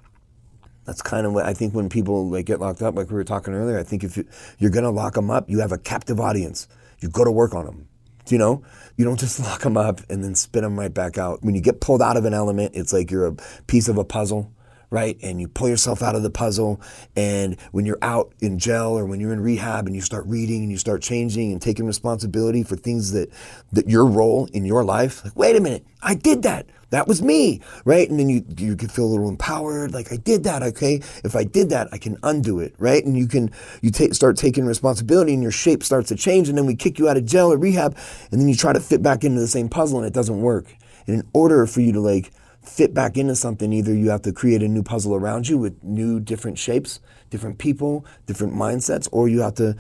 that's 0.85 1.01
kind 1.01 1.27
of 1.27 1.33
what 1.33 1.47
I 1.47 1.55
think 1.55 1.75
when 1.75 1.89
people 1.89 2.29
like 2.29 2.47
get 2.47 2.61
locked 2.61 2.83
up, 2.83 2.95
like 2.95 3.09
we 3.09 3.15
were 3.15 3.25
talking 3.25 3.55
earlier. 3.55 3.79
I 3.79 3.83
think 3.83 4.05
if 4.05 4.17
you, 4.17 4.27
you're 4.59 4.71
going 4.71 4.85
to 4.85 4.91
lock 4.91 5.15
them 5.15 5.31
up, 5.31 5.49
you 5.49 5.61
have 5.61 5.73
a 5.73 5.79
captive 5.79 6.21
audience. 6.21 6.69
You 7.01 7.09
go 7.09 7.25
to 7.25 7.31
work 7.31 7.55
on 7.55 7.65
them. 7.65 7.89
You 8.29 8.39
know, 8.39 8.63
you 8.97 9.05
don't 9.05 9.19
just 9.19 9.41
lock 9.45 9.63
them 9.63 9.77
up 9.77 10.01
and 10.11 10.23
then 10.23 10.35
spit 10.35 10.63
them 10.63 10.79
right 10.79 10.93
back 10.93 11.19
out. 11.19 11.43
When 11.43 11.55
you 11.55 11.61
get 11.61 11.81
pulled 11.81 12.03
out 12.03 12.17
of 12.17 12.25
an 12.25 12.35
element, 12.35 12.73
it's 12.75 12.93
like 12.93 13.11
you're 13.11 13.27
a 13.27 13.37
piece 13.67 13.89
of 13.89 13.99
a 13.99 14.05
puzzle 14.05 14.53
right? 14.91 15.19
And 15.23 15.41
you 15.41 15.49
pull 15.49 15.69
yourself 15.69 16.03
out 16.03 16.15
of 16.15 16.23
the 16.23 16.31
puzzle. 16.31 16.81
And 17.17 17.61
when 17.73 17.87
you're 17.87 17.99
out 18.03 18.33
in 18.41 18.59
jail 18.59 18.99
or 18.99 19.07
when 19.07 19.21
you're 19.21 19.33
in 19.33 19.41
rehab 19.41 19.87
and 19.87 19.95
you 19.95 20.03
start 20.03 20.27
reading 20.27 20.63
and 20.63 20.71
you 20.71 20.79
start 20.79 21.03
changing 21.03 21.53
and 21.53 21.61
taking 21.61 21.87
responsibility 21.87 22.63
for 22.63 22.77
things 22.77 23.13
that, 23.13 23.31
that 23.73 23.89
your 23.89 24.07
role 24.07 24.49
in 24.53 24.65
your 24.65 24.85
life, 24.85 25.25
like, 25.25 25.37
wait 25.37 25.57
a 25.57 25.61
minute, 25.61 25.85
I 26.03 26.15
did 26.15 26.43
that. 26.43 26.67
That 26.91 27.09
was 27.09 27.23
me, 27.23 27.61
right? 27.85 28.09
And 28.09 28.21
then 28.21 28.29
you 28.29 28.45
you 28.57 28.77
can 28.77 28.89
feel 28.89 29.07
a 29.07 29.13
little 29.13 29.29
empowered, 29.29 29.93
like 29.93 30.13
I 30.13 30.17
did 30.17 30.45
that. 30.45 30.63
Okay, 30.63 31.01
if 31.25 31.35
I 31.35 31.43
did 31.43 31.71
that, 31.71 31.89
I 31.91 31.99
can 31.99 32.17
undo 32.23 32.61
it, 32.61 32.73
right? 32.79 33.05
And 33.05 33.19
you 33.19 33.27
can 33.27 33.51
you 33.83 33.91
start 34.13 34.37
taking 34.37 34.65
responsibility, 34.65 35.35
and 35.35 35.43
your 35.43 35.51
shape 35.51 35.83
starts 35.83 36.09
to 36.11 36.15
change. 36.15 36.49
And 36.49 36.57
then 36.57 36.67
we 36.67 36.77
kick 36.77 37.01
you 37.01 37.09
out 37.09 37.17
of 37.17 37.25
jail 37.25 37.53
or 37.53 37.57
rehab, 37.57 37.97
and 38.31 38.41
then 38.41 38.49
you 38.49 38.55
try 38.55 38.73
to 38.73 38.79
fit 38.79 39.03
back 39.03 39.25
into 39.25 39.41
the 39.41 39.49
same 39.49 39.69
puzzle, 39.69 39.99
and 39.99 40.07
it 40.07 40.13
doesn't 40.13 40.41
work. 40.41 40.67
And 41.09 41.17
in 41.21 41.29
order 41.33 41.67
for 41.67 41.81
you 41.81 41.91
to 41.95 42.01
like 42.01 42.31
fit 42.65 42.95
back 42.95 43.17
into 43.17 43.37
something, 43.37 43.73
either 43.73 43.95
you 43.95 44.11
have 44.11 44.23
to 44.23 44.33
create 44.33 44.63
a 44.63 44.69
new 44.69 44.83
puzzle 44.83 45.15
around 45.15 45.49
you 45.49 45.59
with 45.59 45.83
new, 45.83 46.21
different 46.21 46.59
shapes, 46.59 47.01
different 47.31 47.59
people, 47.59 48.05
different 48.27 48.55
mindsets, 48.55 49.09
or 49.13 49.29
you 49.29 49.41
have 49.41 49.55
to 49.55 49.77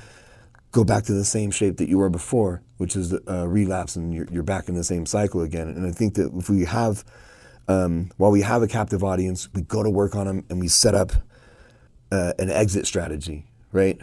go 0.72 0.84
back 0.84 1.04
to 1.04 1.12
the 1.12 1.24
same 1.24 1.50
shape 1.50 1.76
that 1.76 1.88
you 1.88 1.98
were 1.98 2.10
before, 2.10 2.62
which 2.78 2.96
is 2.96 3.12
a 3.26 3.48
relapse, 3.48 3.96
and 3.96 4.12
you're, 4.12 4.26
you're 4.30 4.42
back 4.42 4.68
in 4.68 4.74
the 4.74 4.84
same 4.84 5.06
cycle 5.06 5.40
again. 5.40 5.68
And 5.68 5.86
I 5.86 5.92
think 5.92 6.14
that 6.14 6.32
if 6.34 6.50
we 6.50 6.64
have, 6.64 7.04
um, 7.68 8.10
while 8.16 8.30
we 8.30 8.42
have 8.42 8.62
a 8.62 8.68
captive 8.68 9.04
audience, 9.04 9.48
we 9.54 9.62
go 9.62 9.82
to 9.82 9.90
work 9.90 10.14
on 10.14 10.26
them 10.26 10.44
and 10.50 10.60
we 10.60 10.68
set 10.68 10.94
up 10.94 11.12
uh, 12.10 12.32
an 12.38 12.50
exit 12.50 12.86
strategy, 12.86 13.46
right? 13.72 14.00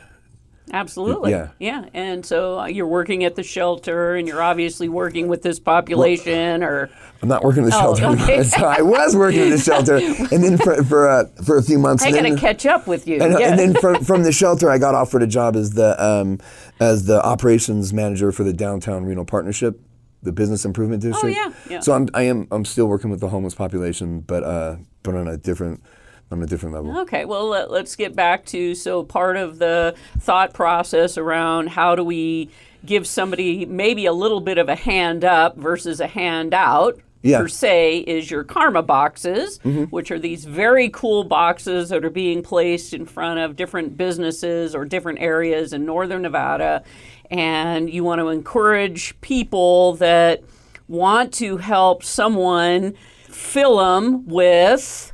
Absolutely. 0.74 1.32
Yeah. 1.32 1.50
Yeah. 1.60 1.86
And 1.94 2.26
so 2.26 2.60
uh, 2.60 2.66
you're 2.68 2.88
working 2.88 3.24
at 3.24 3.36
the 3.36 3.44
shelter 3.44 4.16
and 4.16 4.28
you're 4.28 4.42
obviously 4.42 4.88
working 4.90 5.28
with 5.28 5.42
this 5.42 5.60
population 5.60 6.64
or. 6.64 6.90
I'm 7.22 7.28
not 7.30 7.44
working 7.44 7.64
at 7.66 7.72
the 7.72 7.76
Oh, 7.78 7.96
shelter. 7.96 8.22
okay. 8.24 8.44
so 8.58 8.66
I 8.66 8.82
was 8.82 9.16
working 9.16 9.42
at 9.42 9.50
the 9.50 9.58
shelter, 9.60 9.98
and 9.98 10.44
then 10.44 10.58
for 10.58 10.84
for, 10.84 11.08
uh, 11.10 11.26
for 11.44 11.58
a 11.58 11.64
few 11.64 11.78
months. 11.78 12.04
I 12.04 12.12
got 12.12 12.22
to 12.22 12.36
catch 12.36 12.66
up 12.66 12.88
with 12.88 13.08
you. 13.08 13.22
and, 13.22 13.36
uh, 13.36 13.40
yeah. 13.40 13.50
and 13.50 13.60
then 13.60 13.74
from, 13.76 14.04
from 14.04 14.24
the 14.24 14.32
shelter, 14.42 14.72
I 14.72 14.78
got 14.80 14.96
offered 14.96 15.22
a 15.22 15.28
job 15.28 15.56
as 15.56 15.72
the 15.72 16.02
um, 16.04 16.40
as 16.80 17.06
the 17.06 17.24
operations 17.24 17.94
manager 17.94 18.32
for 18.32 18.44
the 18.44 18.54
downtown 18.54 19.06
Reno 19.06 19.24
Partnership, 19.24 19.80
the 20.24 20.32
business 20.32 20.66
improvement 20.66 21.04
district. 21.04 21.38
Oh, 21.38 21.48
yeah, 21.48 21.54
yeah. 21.70 21.80
So 21.82 21.94
I'm 21.94 22.08
I 22.16 22.24
am 22.24 22.48
I'm 22.50 22.66
still 22.66 22.88
working 22.88 23.12
with 23.12 23.20
the 23.20 23.30
homeless 23.30 23.54
population, 23.54 24.22
but 24.22 24.44
uh, 24.44 24.78
but 25.04 25.14
on 25.14 25.28
a 25.28 25.38
different 25.38 25.84
on 26.32 26.42
a 26.42 26.46
different 26.46 26.74
level. 26.74 26.98
Okay, 27.02 27.26
well, 27.26 27.48
let, 27.48 27.70
us 27.70 27.96
get 27.96 28.16
back 28.16 28.46
to 28.48 28.74
so 28.74 29.04
part 29.04 29.38
of 29.38 29.60
the 29.60 29.96
thought 30.20 30.54
process 30.54 31.18
around 31.18 31.68
how 31.70 31.96
do 31.96 32.04
we 32.04 32.50
give 32.86 33.06
somebody 33.06 33.66
maybe 33.66 34.06
a 34.06 34.14
little 34.14 34.42
bit 34.42 34.58
of 34.58 34.70
a 34.70 34.76
hand 34.76 35.24
up 35.24 35.58
versus 35.58 36.00
a 36.00 36.08
hand 36.08 36.54
out. 36.54 37.00
Yeah. 37.24 37.38
Per 37.38 37.48
se, 37.50 38.00
is 38.00 38.32
your 38.32 38.44
karma 38.44 38.82
boxes, 38.82 39.60
Mm-hmm. 39.60 39.84
which 39.86 40.10
are 40.10 40.18
these 40.18 40.44
very 40.44 40.90
cool 40.90 41.24
boxes 41.24 41.90
that 41.90 42.04
are 42.04 42.10
being 42.10 42.42
placed 42.42 42.96
in 42.96 43.06
front 43.06 43.40
of 43.40 43.56
different 43.56 43.96
businesses 43.96 44.74
or 44.74 44.86
different 44.86 45.20
areas 45.22 45.72
in 45.72 45.86
northern 45.86 46.24
Nevada. 46.24 46.84
And 47.30 47.94
you 47.94 48.04
want 48.04 48.20
to 48.22 48.30
encourage 48.30 49.20
people 49.22 49.94
that 49.98 50.42
want 50.88 51.32
to 51.36 51.58
help 51.58 52.04
someone 52.04 52.96
fill 53.30 53.78
them 53.78 54.26
with 54.26 55.11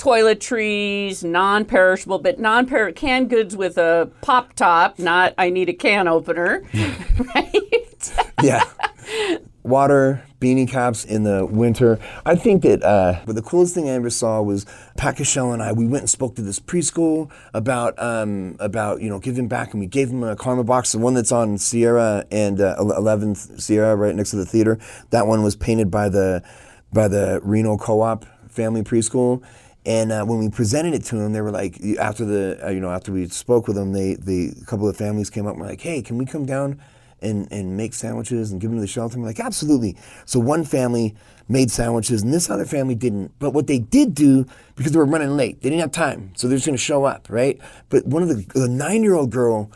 toiletries, 0.00 1.22
non-perishable, 1.22 2.18
but 2.18 2.40
non-per 2.40 2.90
canned 2.92 3.28
goods 3.28 3.56
with 3.56 3.76
a 3.76 4.10
pop 4.22 4.54
top, 4.54 4.98
not 4.98 5.34
I 5.36 5.50
need 5.50 5.68
a 5.68 5.74
can 5.74 6.08
opener, 6.08 6.64
right? 7.34 8.12
yeah. 8.42 8.64
Water, 9.62 10.24
beanie 10.40 10.66
caps 10.66 11.04
in 11.04 11.24
the 11.24 11.44
winter. 11.44 11.98
I 12.24 12.34
think 12.34 12.62
that, 12.62 12.82
uh, 12.82 13.20
but 13.26 13.34
the 13.34 13.42
coolest 13.42 13.74
thing 13.74 13.90
I 13.90 13.92
ever 13.92 14.08
saw 14.08 14.40
was 14.40 14.64
Pat 14.96 15.18
Cashel 15.18 15.52
and 15.52 15.62
I. 15.62 15.72
We 15.72 15.86
went 15.86 16.02
and 16.02 16.10
spoke 16.10 16.34
to 16.36 16.42
this 16.42 16.58
preschool 16.58 17.30
about 17.52 18.00
um, 18.02 18.56
about 18.58 19.02
you 19.02 19.10
know 19.10 19.18
giving 19.18 19.48
back, 19.48 19.72
and 19.72 19.80
we 19.80 19.86
gave 19.86 20.08
them 20.08 20.22
a 20.22 20.34
karma 20.34 20.64
box, 20.64 20.92
the 20.92 20.98
one 20.98 21.12
that's 21.12 21.30
on 21.30 21.58
Sierra 21.58 22.24
and 22.30 22.58
uh, 22.58 22.76
11th 22.78 23.60
Sierra, 23.60 23.94
right 23.96 24.14
next 24.14 24.30
to 24.30 24.36
the 24.36 24.46
theater. 24.46 24.78
That 25.10 25.26
one 25.26 25.42
was 25.42 25.56
painted 25.56 25.90
by 25.90 26.08
the 26.08 26.42
by 26.90 27.08
the 27.08 27.40
Reno 27.42 27.76
Co-op 27.76 28.24
Family 28.48 28.82
Preschool. 28.82 29.42
And 29.86 30.12
uh, 30.12 30.24
when 30.24 30.38
we 30.38 30.50
presented 30.50 30.94
it 30.94 31.04
to 31.04 31.16
them, 31.16 31.32
they 31.32 31.40
were 31.40 31.50
like, 31.50 31.80
after 31.98 32.24
the, 32.24 32.60
uh, 32.66 32.70
you 32.70 32.80
know, 32.80 32.90
after 32.90 33.12
we 33.12 33.26
spoke 33.28 33.66
with 33.66 33.76
them, 33.76 33.92
they, 33.92 34.14
they, 34.14 34.52
a 34.60 34.64
couple 34.66 34.88
of 34.88 34.96
families 34.96 35.30
came 35.30 35.46
up 35.46 35.54
and 35.54 35.62
were 35.62 35.68
like, 35.68 35.80
hey, 35.80 36.02
can 36.02 36.18
we 36.18 36.26
come 36.26 36.44
down 36.44 36.80
and, 37.22 37.50
and 37.50 37.76
make 37.76 37.94
sandwiches 37.94 38.52
and 38.52 38.60
give 38.60 38.70
them 38.70 38.76
to 38.76 38.82
the 38.82 38.86
shelter? 38.86 39.14
And 39.14 39.22
we're 39.22 39.30
like, 39.30 39.40
absolutely. 39.40 39.96
So 40.26 40.38
one 40.38 40.64
family 40.64 41.16
made 41.50 41.70
sandwiches 41.70 42.22
and 42.22 42.32
this 42.32 42.48
other 42.48 42.64
family 42.64 42.94
didn't. 42.94 43.32
But 43.38 43.50
what 43.50 43.66
they 43.66 43.78
did 43.78 44.14
do, 44.14 44.46
because 44.76 44.92
they 44.92 44.98
were 44.98 45.04
running 45.04 45.36
late, 45.36 45.60
they 45.60 45.70
didn't 45.70 45.80
have 45.80 45.92
time, 45.92 46.32
so 46.36 46.46
they're 46.46 46.56
just 46.56 46.66
gonna 46.66 46.78
show 46.78 47.04
up, 47.04 47.26
right? 47.28 47.58
But 47.88 48.06
one 48.06 48.22
of 48.22 48.28
the, 48.28 48.46
the 48.58 48.68
nine 48.68 49.02
year 49.02 49.14
old 49.14 49.30
girl 49.30 49.70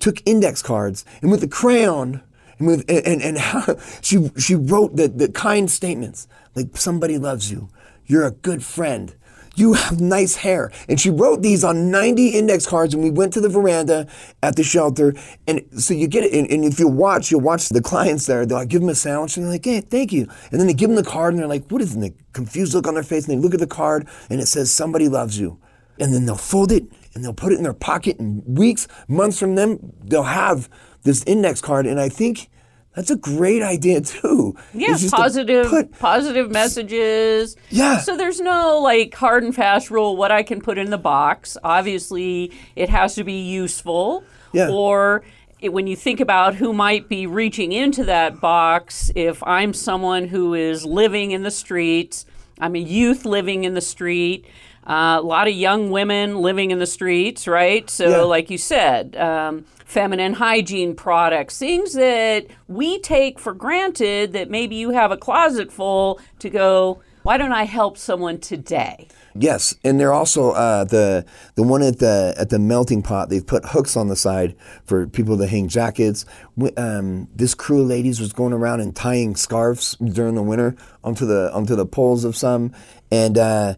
took 0.00 0.20
index 0.26 0.62
cards 0.62 1.04
and 1.22 1.30
with 1.30 1.42
a 1.44 1.48
crayon, 1.48 2.22
and 2.58 2.66
with 2.66 2.84
and, 2.90 3.22
and, 3.22 3.36
and 3.36 3.80
she 4.02 4.30
she 4.36 4.56
wrote 4.56 4.96
the, 4.96 5.08
the 5.08 5.28
kind 5.28 5.70
statements 5.70 6.26
like 6.56 6.76
somebody 6.76 7.18
loves 7.18 7.50
you, 7.50 7.68
you're 8.06 8.26
a 8.26 8.32
good 8.32 8.64
friend, 8.64 9.14
you 9.54 9.74
have 9.74 10.00
nice 10.00 10.36
hair. 10.36 10.70
And 10.88 11.00
she 11.00 11.10
wrote 11.10 11.42
these 11.42 11.64
on 11.64 11.90
90 11.90 12.30
index 12.30 12.66
cards, 12.66 12.94
and 12.94 13.02
we 13.02 13.10
went 13.10 13.32
to 13.34 13.40
the 13.40 13.48
veranda 13.48 14.06
at 14.42 14.56
the 14.56 14.62
shelter. 14.62 15.14
And 15.46 15.62
so 15.78 15.94
you 15.94 16.08
get 16.08 16.24
it, 16.24 16.32
and, 16.32 16.50
and 16.50 16.64
if 16.64 16.78
you 16.78 16.88
watch, 16.88 17.30
you'll 17.30 17.40
watch 17.40 17.68
the 17.68 17.82
clients 17.82 18.26
there. 18.26 18.46
They'll 18.46 18.64
give 18.64 18.80
them 18.80 18.90
a 18.90 18.94
sandwich, 18.94 19.36
and 19.36 19.44
they're 19.44 19.52
like, 19.52 19.64
hey, 19.64 19.80
thank 19.80 20.12
you. 20.12 20.28
And 20.50 20.60
then 20.60 20.66
they 20.66 20.74
give 20.74 20.88
them 20.88 20.96
the 20.96 21.08
card, 21.08 21.34
and 21.34 21.40
they're 21.40 21.48
like, 21.48 21.68
what 21.68 21.82
is 21.82 21.96
they 21.96 22.14
confused 22.32 22.74
look 22.74 22.86
on 22.86 22.94
their 22.94 23.02
face, 23.02 23.28
and 23.28 23.36
they 23.36 23.42
look 23.42 23.54
at 23.54 23.60
the 23.60 23.66
card, 23.66 24.08
and 24.30 24.40
it 24.40 24.46
says, 24.46 24.72
somebody 24.72 25.08
loves 25.08 25.38
you. 25.38 25.58
And 25.98 26.14
then 26.14 26.24
they'll 26.24 26.36
fold 26.36 26.72
it, 26.72 26.84
and 27.14 27.22
they'll 27.22 27.34
put 27.34 27.52
it 27.52 27.56
in 27.56 27.62
their 27.62 27.74
pocket, 27.74 28.18
and 28.18 28.42
weeks, 28.46 28.88
months 29.08 29.38
from 29.38 29.54
them, 29.54 29.92
they'll 30.02 30.22
have 30.22 30.68
this 31.02 31.22
index 31.24 31.60
card. 31.60 31.86
And 31.86 32.00
I 32.00 32.08
think 32.08 32.48
that's 32.94 33.10
a 33.10 33.16
great 33.16 33.62
idea, 33.62 34.00
too. 34.02 34.54
Yeah, 34.74 34.96
positive, 35.10 35.68
put- 35.68 35.98
positive 35.98 36.50
messages. 36.50 37.56
Yeah. 37.70 37.98
So 37.98 38.16
there's 38.16 38.40
no 38.40 38.78
like 38.80 39.14
hard 39.14 39.44
and 39.44 39.54
fast 39.54 39.90
rule 39.90 40.16
what 40.16 40.30
I 40.30 40.42
can 40.42 40.60
put 40.60 40.76
in 40.78 40.90
the 40.90 40.98
box. 40.98 41.56
Obviously, 41.64 42.52
it 42.76 42.88
has 42.90 43.14
to 43.14 43.24
be 43.24 43.40
useful. 43.40 44.24
Yeah. 44.52 44.68
Or 44.70 45.22
it, 45.60 45.72
when 45.72 45.86
you 45.86 45.96
think 45.96 46.20
about 46.20 46.56
who 46.56 46.72
might 46.72 47.08
be 47.08 47.26
reaching 47.26 47.72
into 47.72 48.04
that 48.04 48.40
box, 48.40 49.10
if 49.14 49.42
I'm 49.44 49.72
someone 49.72 50.26
who 50.28 50.52
is 50.52 50.84
living 50.84 51.30
in 51.30 51.44
the 51.44 51.50
streets, 51.50 52.26
I'm 52.58 52.74
a 52.74 52.80
youth 52.80 53.24
living 53.24 53.64
in 53.64 53.74
the 53.74 53.80
street. 53.80 54.44
Uh, 54.86 55.18
a 55.20 55.22
lot 55.22 55.46
of 55.46 55.54
young 55.54 55.90
women 55.90 56.38
living 56.40 56.70
in 56.70 56.78
the 56.78 56.86
streets, 56.86 57.46
right? 57.46 57.88
So, 57.88 58.08
Yeah. 58.08 58.16
like 58.22 58.50
you 58.50 58.58
said, 58.58 59.16
um, 59.16 59.64
feminine 59.84 60.34
hygiene 60.34 60.94
products, 60.96 61.58
things 61.58 61.92
that 61.92 62.46
we 62.66 62.98
take 62.98 63.38
for 63.38 63.52
granted 63.52 64.32
that 64.32 64.50
maybe 64.50 64.74
you 64.74 64.90
have 64.90 65.12
a 65.12 65.16
closet 65.16 65.70
full 65.70 66.18
to 66.40 66.50
go, 66.50 66.98
why 67.22 67.36
don't 67.36 67.52
I 67.52 67.64
help 67.64 67.96
someone 67.96 68.38
today? 68.38 69.06
Yes, 69.34 69.74
and 69.84 69.98
they're 70.00 70.12
also 70.12 70.50
uh, 70.50 70.84
the 70.84 71.24
the 71.54 71.62
one 71.62 71.80
at 71.82 72.00
the 72.00 72.34
at 72.36 72.50
the 72.50 72.58
melting 72.58 73.00
pot. 73.02 73.30
They've 73.30 73.46
put 73.46 73.64
hooks 73.66 73.96
on 73.96 74.08
the 74.08 74.16
side 74.16 74.54
for 74.84 75.06
people 75.06 75.38
to 75.38 75.46
hang 75.46 75.68
jackets. 75.68 76.26
Wi- 76.58 76.74
Um, 76.76 77.28
this 77.34 77.54
crew 77.54 77.80
of 77.82 77.86
ladies 77.86 78.20
was 78.20 78.32
going 78.34 78.52
around 78.52 78.80
and 78.80 78.94
tying 78.94 79.36
scarves 79.36 79.96
during 80.02 80.34
the 80.34 80.42
winter 80.42 80.74
onto 81.04 81.24
the 81.24 81.50
onto 81.54 81.76
the 81.76 81.86
poles 81.86 82.24
of 82.24 82.36
some. 82.36 82.72
And 83.10 83.38
uh, 83.38 83.74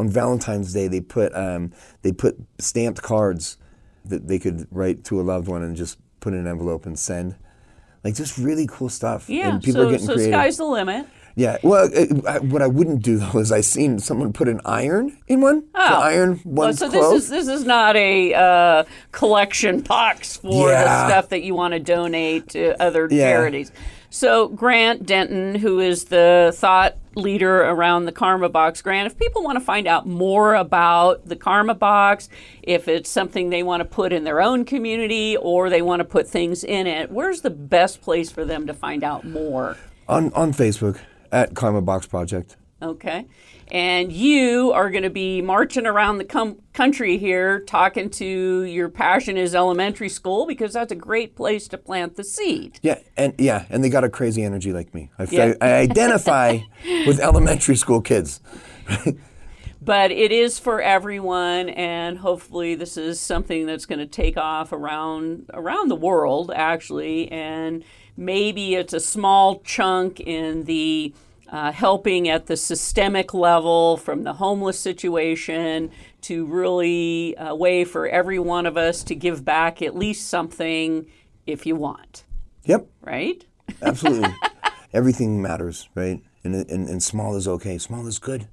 on 0.00 0.08
Valentine's 0.08 0.72
Day, 0.72 0.88
they 0.88 1.00
put 1.00 1.34
um, 1.36 1.72
they 2.02 2.10
put 2.12 2.36
stamped 2.58 3.02
cards 3.02 3.58
that 4.04 4.26
they 4.28 4.38
could 4.38 4.66
write 4.70 5.04
to 5.04 5.20
a 5.20 5.22
loved 5.22 5.46
one 5.46 5.62
and 5.62 5.76
just 5.76 5.98
put 6.20 6.32
in 6.32 6.40
an 6.40 6.46
envelope 6.46 6.86
and 6.86 6.98
send. 6.98 7.36
Like 8.02 8.14
just 8.14 8.38
really 8.38 8.66
cool 8.66 8.88
stuff. 8.88 9.28
Yeah, 9.28 9.50
and 9.50 9.62
people 9.62 9.82
so, 9.82 9.88
are 9.88 9.90
getting 9.90 10.06
so 10.06 10.14
creative. 10.14 10.34
sky's 10.34 10.56
the 10.56 10.64
limit. 10.64 11.06
Yeah. 11.36 11.58
Well, 11.62 11.88
uh, 11.94 12.06
I, 12.28 12.38
what 12.38 12.62
I 12.62 12.66
wouldn't 12.66 13.02
do 13.02 13.18
though 13.22 13.38
is 13.38 13.52
I 13.52 13.60
seen 13.60 13.98
someone 13.98 14.32
put 14.32 14.48
an 14.48 14.60
iron 14.64 15.16
in 15.28 15.42
one 15.42 15.62
to 15.74 15.80
iron 15.80 16.40
Well, 16.44 16.68
one's 16.68 16.82
Oh. 16.82 16.86
so 16.86 16.90
clothes. 16.92 17.12
this 17.12 17.24
is 17.24 17.46
this 17.46 17.60
is 17.60 17.66
not 17.66 17.94
a 17.96 18.34
uh, 18.34 18.84
collection 19.12 19.80
box 19.80 20.38
for 20.38 20.70
Yeah. 20.70 20.84
the 20.84 21.08
stuff 21.08 21.28
that 21.28 21.42
you 21.42 21.54
want 21.54 21.72
to 21.74 21.78
donate 21.80 22.48
to 22.50 22.80
other 22.82 23.06
Yeah. 23.10 23.30
charities. 23.32 23.70
So 24.08 24.48
Grant 24.48 25.06
Denton, 25.06 25.54
who 25.56 25.78
is 25.78 26.06
the 26.06 26.52
thought 26.56 26.96
leader 27.14 27.62
around 27.62 28.04
the 28.04 28.12
Karma 28.12 28.48
Box, 28.48 28.82
Grant, 28.82 29.06
if 29.06 29.18
people 29.18 29.42
want 29.42 29.58
to 29.58 29.64
find 29.64 29.86
out 29.86 30.06
more 30.06 30.54
about 30.54 31.26
the 31.26 31.36
Karma 31.36 31.74
Box, 31.74 32.28
if 32.62 32.88
it's 32.88 33.10
something 33.10 33.50
they 33.50 33.62
want 33.62 33.80
to 33.80 33.84
put 33.84 34.12
in 34.12 34.24
their 34.24 34.40
own 34.40 34.64
community 34.64 35.36
or 35.36 35.70
they 35.70 35.82
want 35.82 36.00
to 36.00 36.04
put 36.04 36.28
things 36.28 36.62
in 36.62 36.86
it, 36.86 37.10
where's 37.10 37.40
the 37.40 37.50
best 37.50 38.00
place 38.00 38.30
for 38.30 38.44
them 38.44 38.66
to 38.66 38.74
find 38.74 39.02
out 39.02 39.24
more? 39.24 39.76
on 40.10 40.32
on 40.34 40.52
Facebook 40.52 40.98
at 41.32 41.54
Karma 41.54 41.80
Box 41.80 42.06
Project. 42.06 42.56
Okay. 42.82 43.26
And 43.72 44.12
you 44.12 44.72
are 44.72 44.90
going 44.90 45.04
to 45.04 45.10
be 45.10 45.42
marching 45.42 45.86
around 45.86 46.18
the 46.18 46.24
com- 46.24 46.58
country 46.72 47.18
here 47.18 47.60
talking 47.60 48.10
to 48.10 48.62
your 48.64 48.88
passion 48.88 49.36
is 49.36 49.54
elementary 49.54 50.08
school 50.08 50.46
because 50.46 50.72
that's 50.72 50.92
a 50.92 50.96
great 50.96 51.36
place 51.36 51.68
to 51.68 51.78
plant 51.78 52.16
the 52.16 52.24
seed. 52.24 52.78
Yeah, 52.82 52.98
and 53.16 53.34
yeah, 53.38 53.66
and 53.70 53.84
they 53.84 53.88
got 53.88 54.04
a 54.04 54.08
crazy 54.08 54.42
energy 54.42 54.72
like 54.72 54.92
me. 54.94 55.10
I, 55.18 55.26
Yeah. 55.30 55.54
I 55.60 55.72
identify 55.74 56.58
with 57.06 57.20
elementary 57.20 57.76
school 57.76 58.00
kids. 58.00 58.40
But 59.82 60.10
it 60.10 60.30
is 60.30 60.58
for 60.58 60.82
everyone 60.82 61.70
and 61.70 62.18
hopefully 62.18 62.74
this 62.74 62.98
is 62.98 63.18
something 63.18 63.64
that's 63.64 63.86
going 63.86 63.98
to 63.98 64.06
take 64.06 64.36
off 64.36 64.72
around 64.72 65.46
around 65.54 65.88
the 65.88 65.96
world 65.96 66.52
actually 66.54 67.32
and 67.32 67.82
maybe 68.14 68.74
it's 68.74 68.92
a 68.92 69.00
small 69.00 69.60
chunk 69.60 70.20
in 70.20 70.64
the 70.64 71.14
uh, 71.50 71.72
helping 71.72 72.28
at 72.28 72.46
the 72.46 72.56
systemic 72.56 73.34
level 73.34 73.96
from 73.96 74.22
the 74.22 74.34
homeless 74.34 74.78
situation 74.78 75.90
to 76.22 76.46
really 76.46 77.34
a 77.38 77.54
way 77.54 77.84
for 77.84 78.06
every 78.08 78.38
one 78.38 78.66
of 78.66 78.76
us 78.76 79.02
to 79.04 79.14
give 79.14 79.44
back 79.44 79.82
at 79.82 79.96
least 79.96 80.28
something 80.28 81.06
if 81.46 81.66
you 81.66 81.74
want, 81.74 82.24
Yep, 82.64 82.86
right? 83.02 83.44
absolutely. 83.82 84.32
Everything 84.92 85.40
matters, 85.42 85.88
right? 85.94 86.22
and, 86.44 86.54
and 86.54 86.88
and 86.88 87.02
small 87.02 87.36
is 87.36 87.46
okay. 87.46 87.78
Small 87.78 88.06
is 88.06 88.18
good. 88.18 88.48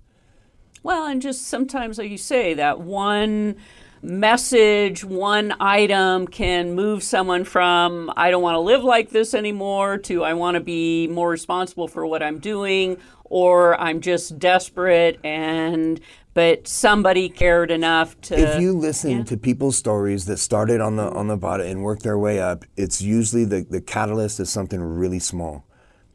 Well, 0.83 1.05
and 1.07 1.21
just 1.21 1.47
sometimes, 1.47 1.97
like 1.97 2.09
you 2.09 2.17
say, 2.17 2.53
that 2.53 2.79
one 2.81 3.55
message, 4.01 5.03
one 5.03 5.53
item 5.59 6.27
can 6.27 6.73
move 6.73 7.03
someone 7.03 7.43
from 7.43 8.11
I 8.15 8.31
don't 8.31 8.41
want 8.41 8.55
to 8.55 8.59
live 8.59 8.83
like 8.83 9.09
this 9.09 9.33
anymore 9.33 9.97
to 9.99 10.23
I 10.23 10.33
want 10.33 10.55
to 10.55 10.61
be 10.61 11.07
more 11.07 11.29
responsible 11.29 11.87
for 11.87 12.05
what 12.05 12.23
I'm 12.23 12.39
doing 12.39 12.97
or 13.25 13.79
I'm 13.79 14.01
just 14.01 14.39
desperate 14.39 15.19
and 15.23 15.99
but 16.33 16.67
somebody 16.67 17.29
cared 17.29 17.71
enough 17.71 18.19
to 18.21 18.37
if 18.37 18.61
you 18.61 18.73
listen 18.73 19.25
to 19.25 19.37
people's 19.37 19.75
stories 19.75 20.27
that 20.27 20.37
started 20.37 20.79
on 20.79 20.95
the 20.95 21.09
on 21.11 21.27
the 21.27 21.37
bottom 21.37 21.65
and 21.65 21.83
worked 21.83 22.03
their 22.03 22.17
way 22.17 22.39
up, 22.39 22.63
it's 22.75 23.01
usually 23.01 23.43
the, 23.43 23.65
the 23.67 23.81
catalyst 23.81 24.39
is 24.39 24.49
something 24.49 24.79
really 24.79 25.19
small. 25.19 25.66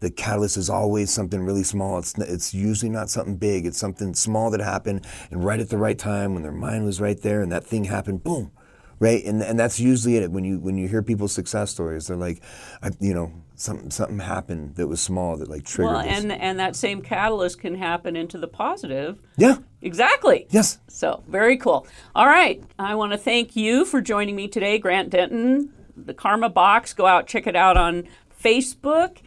The 0.03 0.11
catalyst 0.11 0.57
is 0.57 0.69
always 0.69 1.11
something 1.11 1.43
really 1.45 1.63
small. 1.63 1.99
It's 1.99 2.19
it's 2.19 2.53
usually 2.53 2.91
not 2.91 3.09
something 3.09 3.37
big. 3.37 3.67
It's 3.67 3.79
something 3.79 4.15
small 4.15 4.51
that 4.51 4.61
happened 4.61 5.07
and 5.31 5.45
right 5.45 5.61
at 5.61 5.71
the 5.71 5.79
right 5.79 5.99
time 5.99 6.35
when 6.35 6.43
their 6.43 6.53
mind 6.53 6.85
was 6.85 7.01
right 7.01 7.21
there 7.23 7.41
and 7.41 7.51
that 7.53 7.65
thing 7.65 7.85
happened. 7.85 8.25
Boom, 8.25 8.51
right? 8.99 9.25
And 9.25 9.43
and 9.43 9.59
that's 9.59 9.79
usually 9.81 10.17
it. 10.17 10.31
When 10.33 10.45
you 10.45 10.59
when 10.59 10.77
you 10.77 10.89
hear 10.89 11.03
people's 11.03 11.33
success 11.33 11.71
stories, 11.71 12.09
they're 12.09 12.17
like, 12.17 12.43
I, 12.83 12.91
you 12.99 13.15
know, 13.15 13.33
something 13.55 13.91
something 13.93 14.19
happened 14.19 14.75
that 14.75 14.89
was 14.89 15.01
small 15.01 15.37
that 15.37 15.49
like 15.49 15.65
triggered. 15.65 15.95
well, 15.95 16.03
this. 16.05 16.21
and 16.25 16.33
and 16.33 16.59
that 16.59 16.75
same 16.75 17.01
catalyst 17.01 17.61
can 17.61 17.77
happen 17.77 18.17
into 18.17 18.39
the 18.39 18.49
positive. 18.49 19.21
yeah, 19.37 19.59
Exactly. 19.83 20.47
yes. 20.51 20.79
So, 20.89 21.23
very 21.29 21.57
cool. 21.57 21.87
All 22.15 22.27
right. 22.27 22.63
I 22.79 22.97
want 22.97 23.13
to 23.13 23.19
thank 23.19 23.55
you 23.57 23.85
for 23.85 24.01
joining 24.01 24.35
me 24.35 24.49
today, 24.49 24.79
Grant 24.79 25.11
Denton, 25.11 25.73
the 25.97 26.13
Karma 26.15 26.49
Box. 26.49 26.93
Go 26.93 27.07
out, 27.07 27.27
check 27.29 27.47
it 27.47 27.55
out 27.57 27.77
on 27.77 28.09
Facebook. 28.43 29.19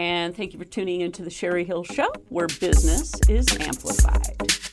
And 0.00 0.34
thank 0.34 0.54
you 0.54 0.58
for 0.58 0.64
tuning 0.64 1.02
into 1.02 1.20
the 1.20 1.28
Sherry 1.28 1.62
Hill 1.62 1.84
Show, 1.84 2.10
where 2.30 2.46
business 2.58 3.12
is 3.28 3.46
amplified. 3.60 4.69